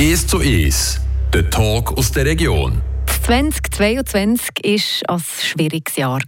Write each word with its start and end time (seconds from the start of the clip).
1 0.00 0.28
zu 0.28 0.38
1, 0.38 1.00
der 1.34 1.50
Talk 1.50 1.98
aus 1.98 2.12
der 2.12 2.24
Region. 2.24 2.80
2022 3.26 5.02
war 5.08 5.16
ein 5.16 5.22
schwieriges 5.40 5.96
Jahr. 5.96 6.20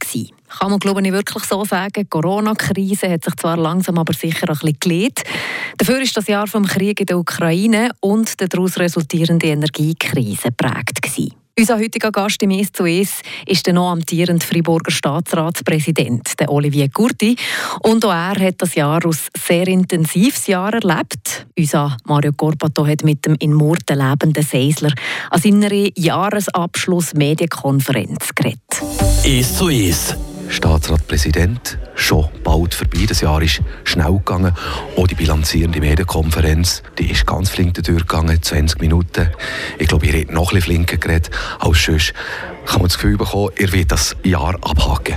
Kann 0.59 0.71
man 0.71 0.81
glaube 0.81 1.01
ich 1.03 1.13
wirklich 1.13 1.45
so 1.45 1.65
sagen. 1.65 1.93
Die 2.03 2.05
Corona-Krise 2.05 3.09
hat 3.09 3.23
sich 3.23 3.37
zwar 3.37 3.57
langsam, 3.57 3.99
aber 3.99 4.13
sicher 4.13 4.49
ein 4.49 4.59
bisschen 4.59 4.77
gelegt. 4.81 5.23
Dafür 5.79 6.03
ist 6.03 6.17
das 6.17 6.27
Jahr 6.27 6.49
vom 6.49 6.67
Krieg 6.67 6.99
in 6.99 7.07
der 7.07 7.19
Ukraine 7.19 7.93
und 8.01 8.41
der 8.41 8.49
daraus 8.49 8.77
resultierende 8.77 9.47
Energiekrise 9.47 10.51
prägt. 10.51 11.01
Unser 11.61 11.79
heutiger 11.79 12.11
Gast 12.11 12.43
im 12.43 12.51
«Es 12.53 12.73
zu 12.73 12.87
Es» 12.87 13.21
ist 13.45 13.67
der 13.67 13.75
noch 13.75 13.91
amtierende 13.91 14.47
Friburger 14.47 14.91
Staatsratspräsident, 14.91 16.41
der 16.41 16.51
Olivier 16.51 16.89
Gurti. 16.89 17.37
Und 17.83 18.03
auch 18.07 18.13
er 18.13 18.41
hat 18.41 18.63
das 18.63 18.77
Jahr 18.77 19.05
als 19.05 19.29
sehr 19.37 19.69
intensives 19.69 20.47
Jahr 20.47 20.73
erlebt. 20.73 21.47
Unser 21.59 21.99
Mario 22.07 22.33
Corpato 22.33 22.87
hat 22.87 23.05
mit 23.05 23.27
dem 23.27 23.35
in 23.41 23.53
Murten 23.53 23.99
lebenden 23.99 24.43
Seisler 24.43 24.95
an 25.29 25.39
seiner 25.39 25.71
Jahresabschluss-Medienkonferenz 25.71 28.31
geredet. 28.35 28.83
«Es 29.23 29.59
zu 29.59 29.69
Es» 29.69 30.17
Staatsratpräsident, 30.51 31.79
schon 31.95 32.29
bald 32.43 32.75
vorbei. 32.75 33.07
Das 33.09 33.21
Jahr 33.21 33.41
ist 33.41 33.63
schnell 33.85 34.15
gegangen. 34.19 34.53
Auch 34.97 35.07
die 35.07 35.15
bilanzierende 35.15 35.79
Medienkonferenz, 35.81 36.83
die 36.99 37.11
ist 37.13 37.25
ganz 37.25 37.51
flink 37.51 37.75
durchgegangen, 37.75 38.43
20 38.43 38.81
Minuten. 38.81 39.31
Ich 39.79 39.87
glaube, 39.87 40.07
ihr 40.07 40.21
habt 40.21 40.33
noch 40.33 40.51
ein 40.51 40.57
bisschen 40.57 40.63
flinker 40.63 40.97
geredet 40.97 41.31
als 41.61 41.85
sonst. 41.85 42.13
Kann 42.71 42.83
man 42.83 42.89
das 42.89 42.99
Gefühl 42.99 43.17
bekommen, 43.17 43.51
ihr 43.59 43.73
wollt 43.73 43.91
das 43.91 44.15
Jahr 44.23 44.55
abhaken? 44.55 45.17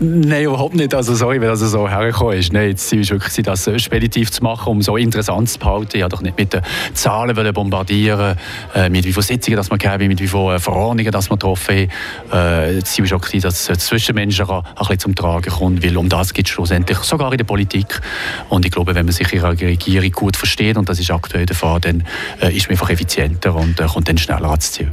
Nein, 0.00 0.42
überhaupt 0.42 0.74
nicht. 0.74 0.92
Also 0.92 1.14
sorry, 1.14 1.40
wenn 1.40 1.46
das 1.46 1.60
so 1.60 1.88
hergekommen 1.88 2.36
ist. 2.36 2.52
Nein, 2.52 2.72
das 2.72 2.88
Ziel 2.88 3.02
ist 3.02 3.12
wirklich, 3.12 3.44
das 3.44 3.70
speditiv 3.80 4.32
zu 4.32 4.42
machen, 4.42 4.70
um 4.70 4.82
so 4.82 4.96
interessant 4.96 5.48
zu 5.48 5.60
behalten. 5.60 5.98
Ja, 5.98 6.08
doch 6.08 6.20
nicht 6.20 6.36
mit 6.36 6.52
den 6.52 6.62
Zahlen 6.92 7.54
bombardieren, 7.54 8.36
äh, 8.74 8.88
mit 8.88 9.04
wie 9.04 9.12
vielen 9.12 9.22
Sitzungen 9.22 9.56
das 9.56 9.70
man 9.70 9.78
haben, 9.78 10.08
mit 10.08 10.20
wie 10.20 10.26
vielen 10.26 10.58
Verordnungen 10.58 11.12
das 11.12 11.30
man 11.30 11.38
getroffen 11.38 11.88
hat. 12.32 12.70
Äh, 12.70 12.80
das 12.80 12.90
Ziel 12.90 13.04
ist 13.04 13.12
wirklich, 13.12 13.42
dass 13.42 13.66
das 13.66 13.78
Zwischenmenschen 13.78 14.50
ein 14.50 14.62
bisschen 14.76 14.98
zum 14.98 15.14
Tragen 15.14 15.50
kommt, 15.52 15.84
weil 15.84 15.96
um 15.96 16.08
das 16.08 16.34
geht 16.34 16.46
es 16.46 16.52
schlussendlich 16.52 16.98
sogar 16.98 17.30
in 17.30 17.38
der 17.38 17.44
Politik. 17.44 18.00
Und 18.48 18.66
ich 18.66 18.72
glaube, 18.72 18.96
wenn 18.96 19.06
man 19.06 19.12
sich 19.12 19.32
in 19.32 19.44
einer 19.44 19.60
Regierung 19.60 20.10
gut 20.10 20.36
versteht, 20.36 20.76
und 20.76 20.88
das 20.88 20.98
ist 20.98 21.12
aktuell 21.12 21.46
der 21.46 21.54
Fall, 21.54 21.78
dann 21.80 22.04
äh, 22.42 22.52
ist 22.52 22.66
man 22.66 22.72
einfach 22.72 22.90
effizienter 22.90 23.54
und 23.54 23.78
äh, 23.78 23.86
kommt 23.86 24.08
dann 24.08 24.18
schneller 24.18 24.50
ans 24.50 24.72
Ziel. 24.72 24.90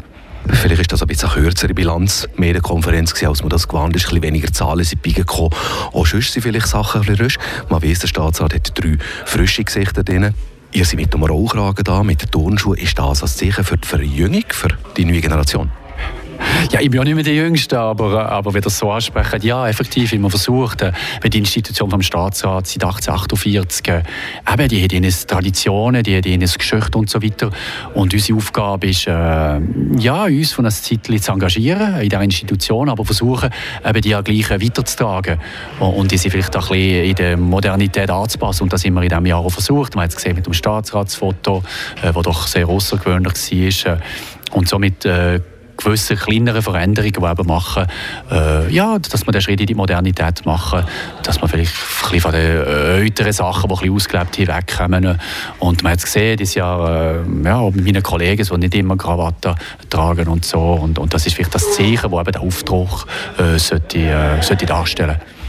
Vielleicht 0.50 0.82
ist 0.82 0.92
das 0.92 1.02
ein 1.02 1.08
bisschen 1.08 1.30
eine 1.30 1.42
kürzere 1.42 1.74
Bilanz, 1.74 2.28
mehr 2.36 2.52
eine 2.52 2.62
Konferenz 2.62 3.14
gewesen, 3.14 3.30
als 3.30 3.42
man 3.42 3.50
das 3.50 3.68
gewarnt 3.68 3.96
ist. 3.96 4.04
Ein 4.06 4.10
bisschen 4.10 4.24
weniger 4.24 4.52
Zahlen 4.52 4.84
sind 4.84 5.02
beigekommen. 5.02 5.52
Auch 5.94 6.06
sonst 6.06 6.34
sind 6.34 6.44
vielleicht 6.44 6.68
Sachen 6.68 7.02
ein 7.02 7.08
bisschen 7.08 7.26
rüsch. 7.26 7.38
Man 7.70 7.82
weiss, 7.84 8.00
der 8.00 8.08
Staatsrat 8.08 8.54
hat 8.54 8.72
drei 8.76 8.98
frische 9.26 9.64
Gesichter 9.64 10.04
drin. 10.04 10.34
Ihr 10.72 10.86
seid 10.86 10.96
mit 10.96 11.14
dem 11.14 11.24
Rollkragen 11.24 11.84
da, 11.84 12.04
mit 12.04 12.22
den 12.22 12.32
Turnschuhen. 12.32 12.78
Ist 12.78 12.98
das 12.98 13.22
ein 13.22 13.28
Zeichen 13.28 13.64
für 13.64 13.78
die 13.78 13.88
Verjüngung, 13.88 14.46
für 14.50 14.70
die 14.96 15.06
neue 15.06 15.22
Generation? 15.22 15.70
Ja, 16.72 16.80
ich 16.80 16.90
bin 16.90 17.00
ja 17.00 17.04
nicht 17.04 17.16
mehr 17.16 17.24
der 17.24 17.34
Jüngste, 17.34 17.80
aber, 17.80 18.30
aber 18.30 18.54
wenn 18.54 18.62
das 18.62 18.78
so 18.78 18.92
ansprechen, 18.92 19.42
ja, 19.42 19.68
effektiv, 19.68 20.14
man 20.14 20.30
versucht, 20.30 20.82
äh, 20.82 20.92
wenn 21.22 21.32
die 21.32 21.40
Institution 21.40 21.90
vom 21.90 22.02
Staatsrat 22.02 22.68
seit 22.68 22.84
1848, 22.84 23.88
äh, 23.88 24.04
eben, 24.52 24.68
die 24.70 24.84
hat 24.84 24.94
ihre 24.94 25.10
Traditionen, 25.28 26.04
die 26.04 26.18
hat 26.18 26.26
ihre 26.26 26.38
Geschichte 26.38 26.98
und 26.98 27.10
so 27.10 27.22
weiter. 27.22 27.50
Und 27.94 28.14
unsere 28.14 28.38
Aufgabe 28.38 28.88
ist, 28.88 29.08
äh, 29.08 29.12
ja, 29.98 30.24
uns 30.24 30.54
von 30.54 30.66
einer 30.66 30.74
Zeit 30.74 31.06
zu 31.06 31.32
engagieren 31.32 32.02
in 32.02 32.10
dieser 32.10 32.22
Institution, 32.22 32.90
aber 32.90 33.06
versuchen, 33.06 33.50
eben 33.86 34.02
die 34.02 34.10
gleich 34.24 34.50
weiterzutragen 34.50 35.40
und 35.80 36.12
die 36.12 36.18
sie 36.18 36.30
vielleicht 36.30 36.56
auch 36.56 36.70
ein 36.72 36.78
bisschen 36.78 37.06
in 37.06 37.16
der 37.16 37.38
Modernität 37.38 38.10
anzupassen. 38.10 38.64
Und 38.64 38.74
das 38.74 38.86
haben 38.86 38.94
wir 38.94 39.04
in 39.04 39.10
diesem 39.10 39.26
Jahr 39.26 39.40
auch 39.40 39.50
versucht. 39.50 39.96
Man 39.96 40.04
hat 40.04 40.12
es 40.12 40.16
gesehen 40.16 40.36
mit 40.36 40.46
dem 40.46 40.54
Staatsratsfoto, 40.54 41.64
äh, 42.02 42.14
das 42.14 42.24
doch 42.24 42.48
sehr 42.48 42.68
außergewöhnlich 42.68 43.86
war. 43.86 43.94
Äh, 43.94 43.98
und 44.52 44.68
somit 44.68 45.06
äh, 45.06 45.40
gewisse 45.84 46.16
kleinere 46.16 46.62
Veränderungen, 46.62 47.14
die 47.14 47.26
eben 47.26 47.48
machen, 47.48 47.88
äh, 48.32 48.72
ja, 48.74 49.00
dass 49.00 49.26
man 49.26 49.34
den 49.34 49.42
Schritt 49.42 49.62
in 49.62 49.68
die 49.68 49.76
Modernität 49.76 50.46
machen, 50.46 50.84
dass 51.24 51.42
man 51.42 51.50
vielleicht 51.50 51.74
ein 51.74 52.12
bisschen 52.12 52.22
von 52.22 52.32
den 52.32 52.42
äh, 52.42 52.98
älteren 53.00 53.34
Sachen, 53.34 53.70
die 53.70 53.86
ein 53.86 53.96
ausgelebt 53.96 54.38
haben, 54.38 54.48
wegkommen. 54.48 55.20
Und 55.60 55.84
man 55.84 55.92
hat 55.94 56.00
es 56.00 56.06
gesehen, 56.06 56.38
dieses 56.38 56.56
Jahr, 56.56 57.16
äh, 57.16 57.44
ja, 57.44 57.62
mit 57.70 57.86
meinen 57.86 58.04
Kollegen, 58.04 58.46
die 58.46 58.58
nicht 58.58 58.76
immer 58.76 58.98
Krawatte 58.98 59.56
tragen 59.90 60.28
und 60.28 60.46
so. 60.46 60.60
Und, 60.60 61.00
und 61.00 61.14
das 61.14 61.26
ist 61.26 61.36
vielleicht 61.36 61.56
das 61.56 61.74
Zeichen, 61.74 62.12
das 62.12 62.20
eben 62.20 62.32
den 62.32 62.42
Aufdruck 62.42 63.08
äh, 63.38 63.58
sollte, 63.58 64.00
äh, 64.00 64.42
sollte 64.42 64.66
darstellen 64.66 65.18
sollte. 65.18 65.41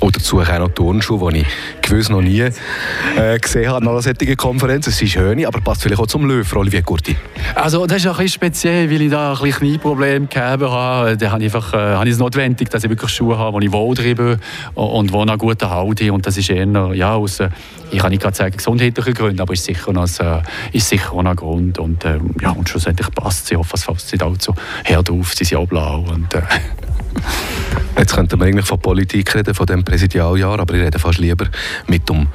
Und 0.00 0.16
dazu 0.16 0.40
auch 0.40 0.58
noch 0.58 0.70
Turnschuhe, 0.70 1.32
die 1.32 1.40
ich 1.40 1.46
gewiss 1.82 2.08
noch 2.08 2.22
nie 2.22 2.40
äh, 2.40 3.38
gesehen 3.38 3.70
habe 3.70 3.84
nach 3.84 3.92
einer 3.92 4.02
solchen 4.02 4.36
Konferenz. 4.36 4.86
Es 4.86 5.00
ist 5.00 5.12
schön, 5.12 5.44
aber 5.44 5.60
passt 5.60 5.82
vielleicht 5.82 6.00
auch 6.00 6.06
zum 6.06 6.24
Löwen, 6.24 6.58
Olivier 6.58 6.82
Gurti. 6.82 7.16
Also 7.54 7.86
das 7.86 7.98
ist 7.98 8.06
ein 8.06 8.12
bisschen 8.12 8.28
speziell, 8.28 8.90
weil 8.90 9.02
ich 9.02 9.10
da 9.10 9.32
ein 9.32 9.38
bisschen 9.38 9.58
Knieprobleme 9.58 10.26
gehabt 10.26 10.62
habe. 10.62 11.16
Da 11.18 11.30
habe 11.30 11.44
ich, 11.44 11.54
einfach, 11.54 11.74
äh, 11.74 11.76
habe 11.76 12.06
ich 12.06 12.14
es 12.14 12.18
notwendig, 12.18 12.70
dass 12.70 12.82
ich 12.82 12.90
wirklich 12.90 13.10
Schuhe 13.10 13.36
habe, 13.36 13.60
die 13.60 13.66
ich 13.66 13.72
wohl 13.72 13.94
treibe 13.94 14.38
und 14.74 15.12
die 15.12 15.16
eine 15.16 15.36
gute 15.36 15.70
Haut 15.70 16.00
Und 16.00 16.26
das 16.26 16.38
ist 16.38 16.48
eher, 16.48 16.66
ja, 16.94 17.14
aus, 17.14 17.40
ich 17.90 17.98
kann 17.98 18.10
nicht 18.10 18.22
gerade 18.22 18.36
sagen 18.36 18.56
gesundheitlichen 18.56 19.14
Gründen, 19.14 19.40
aber 19.40 19.52
ist 19.52 19.64
sicher 19.64 19.92
noch, 19.92 20.08
äh, 20.20 20.42
ist 20.72 20.88
sicher 20.88 21.12
auch 21.12 21.24
ein 21.24 21.36
Grund. 21.36 21.78
Und, 21.78 22.04
äh, 22.06 22.18
ja, 22.40 22.50
und 22.50 22.68
schlussendlich 22.68 23.10
passt 23.14 23.48
sie. 23.48 23.54
Ich 23.54 23.58
hoffe, 23.58 23.74
es 23.74 23.84
fällt 23.84 24.12
nicht 24.12 24.22
allzu 24.22 24.54
hart 24.84 25.10
auf. 25.10 25.34
Sie 25.34 25.44
sind 25.44 25.58
auch 25.58 25.66
blau. 25.66 26.06
Und, 26.10 26.32
äh, 26.34 26.42
Jetzt 27.98 28.14
könnten 28.14 28.40
wir 28.40 28.46
eigentlich 28.46 28.66
von 28.66 28.80
Politik 28.80 29.34
reden, 29.34 29.54
von 29.54 29.66
dem 29.66 29.84
Präsidialjahr, 29.84 30.58
aber 30.58 30.74
ich 30.74 30.82
rede 30.82 30.98
fast 30.98 31.18
lieber 31.18 31.46
mit 31.86 32.08
dem 32.08 32.28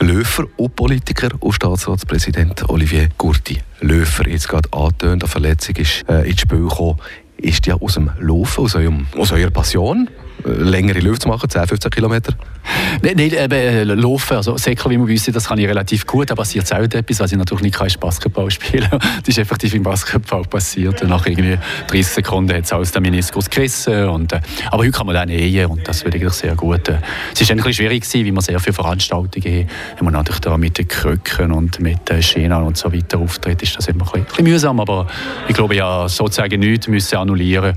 Löfer 0.00 0.44
und 0.56 0.76
Politiker 0.76 1.28
und 1.40 1.52
Staatsratspräsident 1.52 2.68
Olivier 2.68 3.08
Gurti. 3.16 3.60
Löfer, 3.80 4.28
jetzt 4.28 4.48
gerade 4.48 4.68
angetönt, 4.72 5.22
eine 5.22 5.28
Verletzung 5.28 5.76
ist 5.76 6.08
äh, 6.08 6.28
ins 6.28 6.40
Spiel 6.40 6.60
gekommen, 6.68 6.98
ist 7.36 7.66
ja 7.66 7.74
aus 7.74 7.94
dem 7.94 8.10
Laufen, 8.20 8.64
aus, 8.64 8.74
eurem, 8.74 9.06
aus 9.16 9.32
eurer 9.32 9.50
Passion 9.50 10.08
längere 10.44 11.00
Läufe 11.00 11.20
zu 11.20 11.28
machen, 11.28 11.48
10, 11.48 11.66
15 11.66 11.90
Kilometer? 11.90 12.34
Nein, 13.02 13.16
nicht 13.16 13.34
eben 13.34 13.52
äh, 13.52 13.84
laufen. 13.84 14.36
Also 14.36 14.56
Säckel, 14.56 14.90
wie 14.90 14.98
man 14.98 15.08
wissen, 15.08 15.32
das 15.32 15.48
kann 15.48 15.58
ich 15.58 15.68
relativ 15.68 16.06
gut. 16.06 16.30
Da 16.30 16.34
passiert 16.34 16.66
selten 16.66 16.98
etwas, 16.98 17.20
was 17.20 17.32
ich 17.32 17.38
natürlich 17.38 17.62
nicht 17.62 17.76
kann, 17.76 17.88
Basketball 18.00 18.50
spielen. 18.50 18.88
Das 19.26 19.28
ist 19.28 19.38
effektiv 19.38 19.74
im 19.74 19.82
Basketball 19.82 20.42
passiert. 20.42 21.02
Nach 21.04 21.26
irgendwie 21.26 21.58
30 21.88 22.06
Sekunden 22.06 22.54
hat 22.54 22.64
es 22.64 22.72
alles 22.72 22.92
den 22.92 23.02
Meniskus 23.02 23.50
gerissen. 23.50 24.08
Und, 24.08 24.32
äh, 24.32 24.40
aber 24.66 24.82
heute 24.82 24.92
kann 24.92 25.06
man 25.06 25.14
den 25.14 25.36
nähen 25.36 25.66
und 25.66 25.86
das 25.86 26.02
finde 26.02 26.18
ich 26.18 26.32
sehr 26.32 26.54
gut. 26.54 26.88
Äh, 26.88 26.98
es 27.32 27.40
war 27.40 27.50
ein 27.50 27.56
bisschen 27.56 27.72
schwierig, 27.74 28.02
gewesen, 28.02 28.24
wie 28.24 28.32
man 28.32 28.42
sehr 28.42 28.60
viele 28.60 28.74
Veranstaltungen 28.74 29.68
haben. 29.96 30.04
man 30.04 30.14
natürlich 30.14 30.40
da 30.40 30.56
mit 30.56 30.78
den 30.78 30.88
Krücken 30.88 31.52
und 31.52 31.80
mit 31.80 32.08
den 32.08 32.22
Schienen 32.22 32.62
und 32.62 32.76
so 32.76 32.92
weiter 32.92 33.18
auftritt, 33.18 33.62
ist 33.62 33.76
das 33.76 33.88
immer 33.88 34.04
ein 34.04 34.04
bisschen, 34.04 34.20
ein 34.20 34.26
bisschen 34.26 34.44
mühsam. 34.44 34.80
Aber 34.80 35.06
ich 35.48 35.54
glaube, 35.54 35.76
ja, 35.76 36.08
sozusagen 36.08 36.60
nichts 36.60 36.88
müssen 36.88 37.16
annullieren 37.16 37.76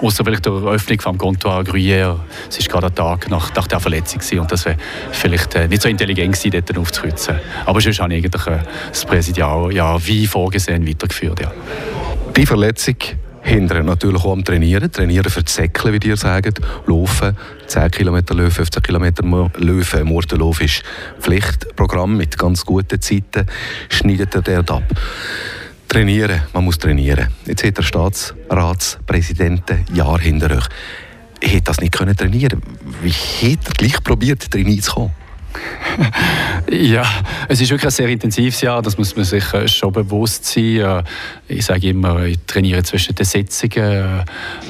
Außer 0.00 0.24
vielleicht 0.24 0.46
der 0.46 0.52
Eröffnung 0.52 1.00
vom 1.00 1.18
Comptoir 1.18 1.62
Gruyère. 1.62 2.16
Es 2.48 2.58
war 2.60 2.80
gerade 2.80 2.86
ein 2.86 2.94
Tag 2.94 3.30
nach, 3.30 3.54
nach 3.54 3.66
der 3.66 3.80
Verletzung 3.80 4.20
gewesen, 4.20 4.40
und 4.40 4.50
das 4.50 4.64
wäre 4.64 4.76
vielleicht 5.12 5.54
äh, 5.54 5.68
nicht 5.68 5.82
so 5.82 5.88
intelligent 5.88 6.34
gewesen, 6.34 6.62
dort 6.66 6.78
aufzukürzen. 6.78 7.36
Aber 7.66 7.80
sonst 7.80 8.00
habe 8.00 8.14
ich 8.14 8.24
eigentlich 8.24 8.46
äh, 8.46 8.60
das 8.88 9.04
Präsidial 9.04 9.72
ja, 9.72 9.96
wie 10.06 10.26
vorgesehen 10.26 10.86
weitergeführt. 10.88 11.40
Ja. 11.40 11.52
Die 12.36 12.46
Verletzung 12.46 12.96
hindert 13.42 13.84
natürlich 13.84 14.24
auch 14.24 14.32
am 14.32 14.44
Trainieren. 14.44 14.90
Trainieren 14.90 15.30
für 15.30 15.42
die 15.42 15.50
Säckle, 15.50 15.92
wie 15.92 16.08
ihr 16.08 16.16
sagt. 16.16 16.60
Laufen, 16.86 17.36
10 17.66 17.90
Kilometer 17.90 18.34
Löwen, 18.34 18.50
15 18.50 18.82
Kilometer 18.82 19.22
Löwen. 19.56 20.04
Murtenlauf 20.04 20.60
ist 20.60 20.82
Pflichtprogramm 21.20 22.16
mit 22.16 22.38
ganz 22.38 22.64
guten 22.64 23.00
Zeiten. 23.00 23.46
Schneidet 23.88 24.34
er 24.34 24.42
dort 24.42 24.70
ab. 24.70 24.82
Trainieren, 25.90 26.42
man 26.54 26.64
muss 26.64 26.78
trainieren. 26.78 27.26
Jetzt 27.46 27.64
hat 27.64 27.76
der 27.76 27.82
Staatsratspräsident 27.82 29.68
ein 29.72 29.84
Jahr 29.92 30.20
hinter 30.20 30.52
euch. 30.52 30.68
Hätte 31.42 31.62
das 31.62 31.80
nicht 31.80 31.92
können 31.92 32.16
trainieren 32.16 32.62
Wie 33.02 33.10
hat 33.10 33.66
er 33.66 33.72
gleich 33.72 34.04
probiert, 34.04 34.48
trainieren 34.48 34.82
zu 34.82 34.92
kommen? 34.92 35.10
ja, 36.70 37.04
es 37.48 37.60
ist 37.60 37.70
wirklich 37.70 37.86
ein 37.86 37.90
sehr 37.90 38.08
intensives 38.08 38.60
Jahr, 38.60 38.82
das 38.82 38.96
muss 38.96 39.16
man 39.16 39.24
sich 39.24 39.52
äh, 39.52 39.66
schon 39.68 39.92
bewusst 39.92 40.44
sein. 40.44 40.76
Äh, 40.76 41.02
ich 41.48 41.64
sage 41.64 41.88
immer, 41.88 42.24
ich 42.24 42.38
trainiere 42.46 42.82
zwischen 42.82 43.14
den 43.14 43.26
Sitzungen. 43.26 44.24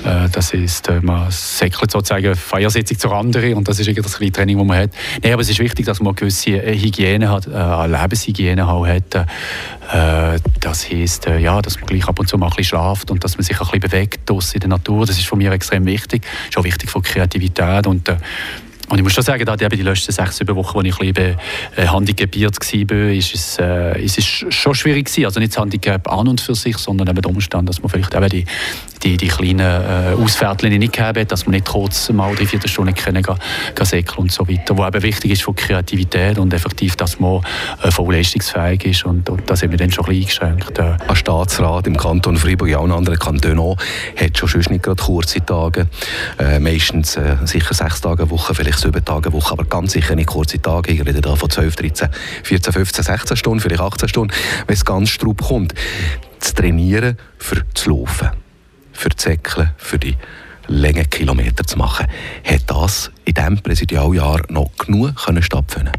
Äh, 0.04 0.28
das 0.32 0.52
ist, 0.52 0.90
man 1.02 1.30
säckelt 1.30 1.90
sozusagen 1.90 2.34
Feiersitzung 2.34 2.98
zur 2.98 3.12
anderen 3.12 3.54
und 3.54 3.68
das 3.68 3.78
ist 3.78 3.88
das 3.96 4.16
kleine 4.16 4.32
Training, 4.32 4.58
das 4.58 4.66
man 4.66 4.78
hat. 4.78 4.90
Nein, 5.22 5.32
aber 5.32 5.42
es 5.42 5.50
ist 5.50 5.58
wichtig, 5.58 5.86
dass 5.86 6.00
man 6.00 6.08
eine 6.08 6.14
gewisse 6.16 6.50
Hygiene 6.50 7.28
hat, 7.28 7.48
eine 7.52 7.96
Lebenshygiene 7.96 8.66
hat. 8.66 9.26
Das 10.60 10.90
heisst, 10.90 11.26
ja, 11.26 11.60
dass 11.60 11.76
man 11.76 11.86
gleich 11.86 12.06
ab 12.06 12.18
und 12.18 12.28
zu 12.28 12.38
mal 12.38 12.46
ein 12.46 12.50
bisschen 12.50 12.64
schlaft 12.64 13.10
und 13.10 13.22
dass 13.24 13.36
man 13.36 13.44
sich 13.44 13.60
ein 13.60 13.66
bisschen 13.66 13.80
bewegt 13.80 14.30
in 14.30 14.60
der 14.60 14.68
Natur. 14.68 15.06
Das 15.06 15.18
ist 15.18 15.26
von 15.26 15.38
mir 15.38 15.52
extrem 15.52 15.84
wichtig. 15.84 16.22
Das 16.22 16.50
ist 16.50 16.58
auch 16.58 16.64
wichtig 16.64 16.88
für 16.88 17.00
die 17.00 17.10
Kreativität 17.10 17.86
und 17.86 18.08
und 18.90 18.98
ich 18.98 19.04
muss 19.04 19.12
schon 19.12 19.22
sagen, 19.22 19.44
da 19.44 19.56
die, 19.56 19.68
die 19.68 19.82
letzten 19.82 20.10
sechs, 20.10 20.36
sieben 20.36 20.56
Wochen, 20.56 20.78
als 20.78 20.88
ich 20.88 21.00
ein 21.00 21.12
bisschen 21.12 21.36
äh, 21.76 21.86
handicapiert 21.86 22.56
war, 22.56 22.98
ist 23.10 23.34
es, 23.34 23.58
äh, 23.60 24.02
ist 24.02 24.18
es 24.18 24.24
schon 24.24 24.74
schwierig 24.74 25.06
gewesen. 25.06 25.26
Also 25.26 25.38
nicht 25.38 25.52
das 25.52 25.62
Handicap 25.62 26.10
an 26.10 26.26
und 26.26 26.40
für 26.40 26.56
sich, 26.56 26.76
sondern 26.76 27.08
eben 27.08 27.22
der 27.22 27.30
Umstand, 27.30 27.68
dass 27.68 27.80
man 27.80 27.88
vielleicht 27.88 28.12
eben 28.14 28.28
die, 28.28 28.44
die, 29.02 29.16
die 29.16 29.28
kleinen 29.28 29.60
äh, 29.60 30.14
Ausfährtchen 30.22 30.70
nicht 30.78 30.92
gegeben 30.92 31.20
hat, 31.20 31.32
dass 31.32 31.46
man 31.46 31.52
nicht 31.52 31.66
kurz 31.66 32.10
mal 32.10 32.34
drei, 32.34 32.46
vier 32.46 32.60
Stunden 32.66 32.94
können 32.94 33.22
gehen, 33.22 33.36
gehen 33.74 33.86
säckeln 33.86 34.18
und 34.18 34.32
so 34.32 34.46
weiter. 34.48 34.76
Wo 34.76 34.86
eben 34.86 35.02
wichtig 35.02 35.32
ist 35.32 35.42
für 35.42 35.54
Kreativität 35.54 36.38
und 36.38 36.52
effektiv, 36.52 36.96
dass 36.96 37.18
man 37.18 37.42
äh, 37.82 37.90
voll 37.90 38.14
leistungsfähig 38.14 38.84
ist 38.84 39.04
und, 39.04 39.28
und 39.28 39.48
das 39.48 39.62
haben 39.62 39.70
wir 39.70 39.78
dann 39.78 39.90
schon 39.90 40.04
ein 40.06 40.20
bisschen 40.20 40.48
eingeschränkt. 40.48 40.78
Äh. 40.78 40.96
Ein 41.08 41.16
Staatsrat 41.16 41.86
im 41.86 41.96
Kanton 41.96 42.36
Freiburg, 42.36 42.68
ja 42.68 42.78
auch 42.78 42.84
in 42.84 42.92
anderen 42.92 43.18
Kantonen 43.18 43.58
auch, 43.58 43.76
hat 44.16 44.36
schon 44.36 44.48
sonst 44.48 44.70
nicht 44.70 44.82
gerade 44.82 45.02
kurze 45.02 45.44
Tage, 45.44 45.86
äh, 46.38 46.58
meistens 46.58 47.16
äh, 47.16 47.36
sicher 47.44 47.74
sechs 47.74 48.00
Tage 48.00 48.22
eine 48.22 48.30
Woche, 48.30 48.54
vielleicht 48.54 48.78
sieben 48.78 49.04
Tage 49.04 49.28
eine 49.28 49.36
Woche, 49.36 49.52
aber 49.52 49.64
ganz 49.64 49.92
sicher 49.92 50.14
nicht 50.14 50.28
kurze 50.28 50.60
Tage. 50.60 50.92
Ich 50.92 51.00
rede 51.00 51.20
da 51.20 51.36
von 51.36 51.50
12, 51.50 51.76
13, 51.76 52.08
14, 52.42 52.72
15, 52.72 53.04
16 53.04 53.36
Stunden, 53.36 53.60
vielleicht 53.60 53.80
18 53.80 54.08
Stunden, 54.08 54.34
wenn 54.66 54.74
es 54.74 54.84
ganz 54.84 55.10
straub 55.10 55.42
kommt. 55.42 55.74
Zu 56.38 56.54
trainieren 56.54 57.18
für 57.38 57.62
das 57.74 57.86
Laufen, 57.86 58.30
für 59.00 59.08
das 59.08 59.22
Säckeln, 59.22 59.70
für 59.78 59.98
die 59.98 60.14
Längenkilometer 60.68 61.64
zu 61.64 61.78
machen, 61.78 62.06
hat 62.44 62.62
das 62.66 63.10
in 63.30 63.34
diesem 63.34 63.62
Präsidialjahr 63.62 64.42
noch 64.48 64.70
genug 64.76 65.14
können 65.14 65.42
stattfinden 65.42 65.92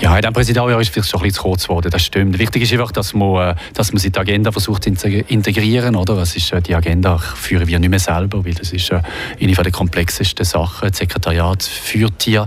Ja, 0.00 0.14
in 0.14 0.22
diesem 0.22 0.32
Präsidialjahr 0.32 0.80
ist 0.80 0.90
vielleicht 0.90 1.10
schon 1.10 1.20
ein 1.20 1.24
bisschen 1.24 1.36
zu 1.36 1.42
kurz 1.42 1.64
geworden, 1.64 1.90
das 1.90 2.02
stimmt. 2.02 2.38
Wichtig 2.38 2.62
ist 2.62 2.72
einfach, 2.72 2.92
dass 2.92 3.12
man, 3.12 3.50
äh, 3.50 3.54
dass 3.74 3.92
man 3.92 3.98
sich 3.98 4.16
Agenda 4.16 4.52
versucht 4.52 4.84
zu 4.84 5.08
integrieren. 5.08 5.96
Oder? 5.96 6.14
Das 6.14 6.36
ist, 6.36 6.52
äh, 6.52 6.62
die 6.62 6.74
Agenda 6.74 7.18
führen 7.18 7.66
wir 7.66 7.78
nicht 7.80 7.88
mehr 7.88 7.98
selber, 7.98 8.44
weil 8.44 8.54
das 8.54 8.72
ist 8.72 8.90
äh, 8.92 9.02
eine 9.40 9.52
der 9.52 9.72
komplexesten 9.72 10.44
Sachen. 10.44 10.88
Das 10.88 10.98
Sekretariat 10.98 11.62
führt 11.64 12.22
hier 12.22 12.46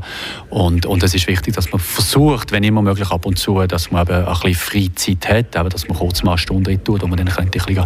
und, 0.50 0.86
und 0.86 1.04
es 1.04 1.14
ist 1.14 1.28
wichtig, 1.28 1.54
dass 1.56 1.72
man 1.72 1.80
versucht, 1.80 2.54
wenn 2.54 2.64
immer 2.64 2.82
möglich 2.82 3.10
ab 3.12 3.26
und 3.26 3.38
zu, 3.38 3.62
dass 3.68 3.92
man 3.92 4.08
eben 4.08 4.26
ein 4.26 4.34
bisschen 4.34 4.56
Freizeit 4.56 5.30
hat, 5.30 5.56
eben, 5.60 5.70
dass 5.70 5.88
man 5.88 5.98
kurz 5.98 6.24
mal 6.24 6.32
eine 6.32 6.38
Stunde 6.38 6.82
tut 6.82 7.04
und 7.04 7.10
man 7.10 7.18
dann 7.18 7.28
ein 7.28 7.50
bisschen 7.50 7.86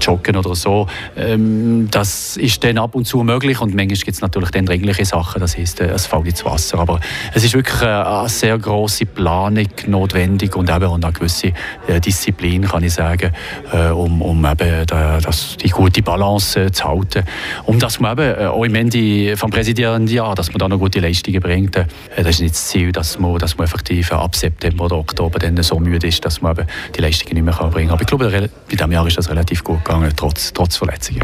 joggen 0.00 0.36
oder 0.36 0.56
so. 0.56 0.88
Ähm, 1.16 1.88
das 1.90 2.36
ist 2.36 2.64
dann 2.64 2.78
ab 2.78 2.96
und 2.96 3.06
zu 3.06 3.22
möglich 3.22 3.60
und 3.60 3.74
manchmal 3.74 3.96
gibt 3.96 4.08
es 4.08 4.20
natürlich 4.20 4.50
dann 4.50 4.66
dringliche 4.66 5.04
Sachen, 5.04 5.40
das 5.52 5.58
heisst, 5.58 5.80
äh, 5.80 5.88
es 5.88 6.06
fällt 6.06 6.26
ins 6.26 6.44
Wasser. 6.44 6.78
Aber 6.78 7.00
es 7.34 7.44
ist 7.44 7.54
wirklich 7.54 7.82
eine 7.82 8.28
sehr 8.28 8.58
große 8.58 9.06
Planung 9.06 9.68
notwendig 9.86 10.56
und 10.56 10.70
eben 10.70 11.04
eine 11.04 11.12
gewisse 11.12 11.52
äh, 11.86 12.00
Disziplin, 12.00 12.66
kann 12.66 12.82
ich 12.82 12.94
sagen, 12.94 13.32
äh, 13.72 13.88
um, 13.88 14.22
um 14.22 14.44
eben 14.44 14.86
das, 14.86 15.56
die 15.56 15.68
gute 15.68 16.02
Balance 16.02 16.70
zu 16.72 16.84
halten. 16.84 17.24
Um 17.64 17.78
dass 17.78 18.00
man 18.00 18.18
eben 18.18 18.46
auch 18.46 18.64
im 18.64 18.74
Ende 18.74 19.36
vom 19.36 19.50
Präsidialjahr, 19.50 20.34
dass 20.34 20.50
man 20.50 20.58
da 20.58 20.68
noch 20.68 20.78
gute 20.78 21.00
Leistungen 21.00 21.40
bringt. 21.40 21.76
Das 21.76 22.26
ist 22.26 22.40
nicht 22.40 22.54
das 22.54 22.68
Ziel, 22.68 22.92
dass 22.92 23.18
man, 23.18 23.38
dass 23.38 23.56
man 23.56 23.66
effektiv 23.66 24.12
ab 24.12 24.36
September 24.36 24.84
oder 24.84 24.96
Oktober 24.96 25.38
dann 25.38 25.60
so 25.62 25.78
müde 25.78 26.06
ist, 26.06 26.24
dass 26.24 26.40
man 26.40 26.52
eben 26.56 26.68
die 26.94 27.00
Leistungen 27.00 27.34
nicht 27.34 27.44
mehr 27.44 27.68
bringen 27.68 27.88
kann. 27.88 27.94
Aber 27.94 28.02
ich 28.02 28.06
glaube, 28.06 28.30
bei 28.30 28.76
diesem 28.76 28.92
Jahr 28.92 29.06
ist 29.06 29.18
das 29.18 29.28
relativ 29.28 29.64
gut 29.64 29.84
gegangen, 29.84 30.12
trotz, 30.16 30.52
trotz 30.52 30.76
Verletzungen. 30.76 31.22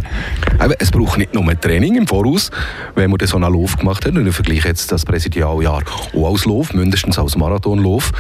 Es 0.79 0.91
braucht 0.91 1.19
nicht 1.19 1.35
nur 1.35 1.59
Training 1.61 1.97
im 1.97 2.07
Voraus, 2.07 2.51
wenn 2.95 3.11
man 3.11 3.19
so 3.25 3.37
einen 3.37 3.53
Lauf 3.53 3.77
gemacht 3.77 4.05
hat, 4.05 4.15
ich 4.27 4.35
vergleiche 4.35 4.69
jetzt 4.69 4.91
das 4.93 5.05
Präsidialjahr 5.05 5.83
auch 6.15 6.31
als 6.31 6.45
Lauf, 6.45 6.73
mindestens 6.73 7.19
als 7.19 7.37
Marathonlauf, 7.37 8.13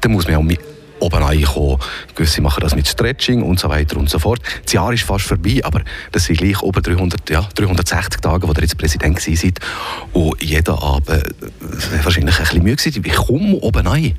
dann 0.00 0.12
muss 0.12 0.26
man 0.26 0.36
auch 0.36 0.42
mit 0.42 0.60
oben 1.02 1.22
reinkommen. 1.22 1.78
Gewisse 2.14 2.40
machen 2.40 2.60
das 2.60 2.74
mit 2.74 2.86
Stretching 2.86 3.42
und 3.42 3.58
so 3.58 3.68
weiter 3.68 3.96
und 3.96 4.08
so 4.08 4.18
fort. 4.18 4.40
Das 4.64 4.72
Jahr 4.72 4.92
ist 4.92 5.02
fast 5.02 5.26
vorbei, 5.26 5.60
aber 5.62 5.82
das 6.12 6.24
sind 6.24 6.38
gleich 6.38 6.62
über 6.62 6.80
300, 6.80 7.28
ja, 7.28 7.46
360 7.54 8.20
Tage, 8.20 8.46
wo 8.46 8.52
ihr 8.52 8.60
jetzt 8.60 8.78
Präsident 8.78 9.20
seid. 9.20 9.58
Und 10.12 10.40
jeder 10.42 10.80
Abend 10.80 11.08
äh, 11.08 11.22
wahrscheinlich 12.04 12.38
ein 12.38 12.44
bisschen 12.44 12.62
müde. 12.62 13.04
Wie 13.04 13.10
kommen 13.10 13.52
wir 13.52 13.62
oben 13.62 13.86
rein? 13.86 14.14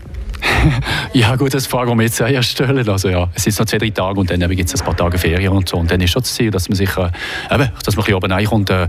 ja 1.13 1.35
gut, 1.35 1.53
das 1.53 1.67
Frage, 1.67 1.91
die 1.91 1.97
wir 1.97 2.03
jetzt 2.03 2.19
erst 2.19 2.49
stellen. 2.49 2.87
Also 2.87 3.09
ja, 3.09 3.29
es 3.33 3.43
sind 3.43 3.57
noch 3.59 3.65
zwei, 3.65 3.77
drei 3.77 3.89
Tage 3.89 4.19
und 4.19 4.29
dann 4.29 4.39
gibt 4.49 4.73
es 4.73 4.81
ein 4.81 4.85
paar 4.85 4.95
Tage 4.95 5.17
Ferien 5.17 5.53
und 5.53 5.69
so. 5.69 5.77
Und 5.77 5.89
dann 5.89 6.01
ist 6.01 6.11
schon 6.11 6.21
das 6.21 6.33
Ziel, 6.33 6.51
dass 6.51 6.69
man 6.69 6.75
sich, 6.75 6.89
äh, 6.97 7.01
eben, 7.01 7.11
dass 7.49 7.55
man 7.55 7.61
ein 7.61 7.71
bisschen 7.95 8.13
oben 8.15 8.31
reinkommt. 8.31 8.69
Äh, 8.69 8.87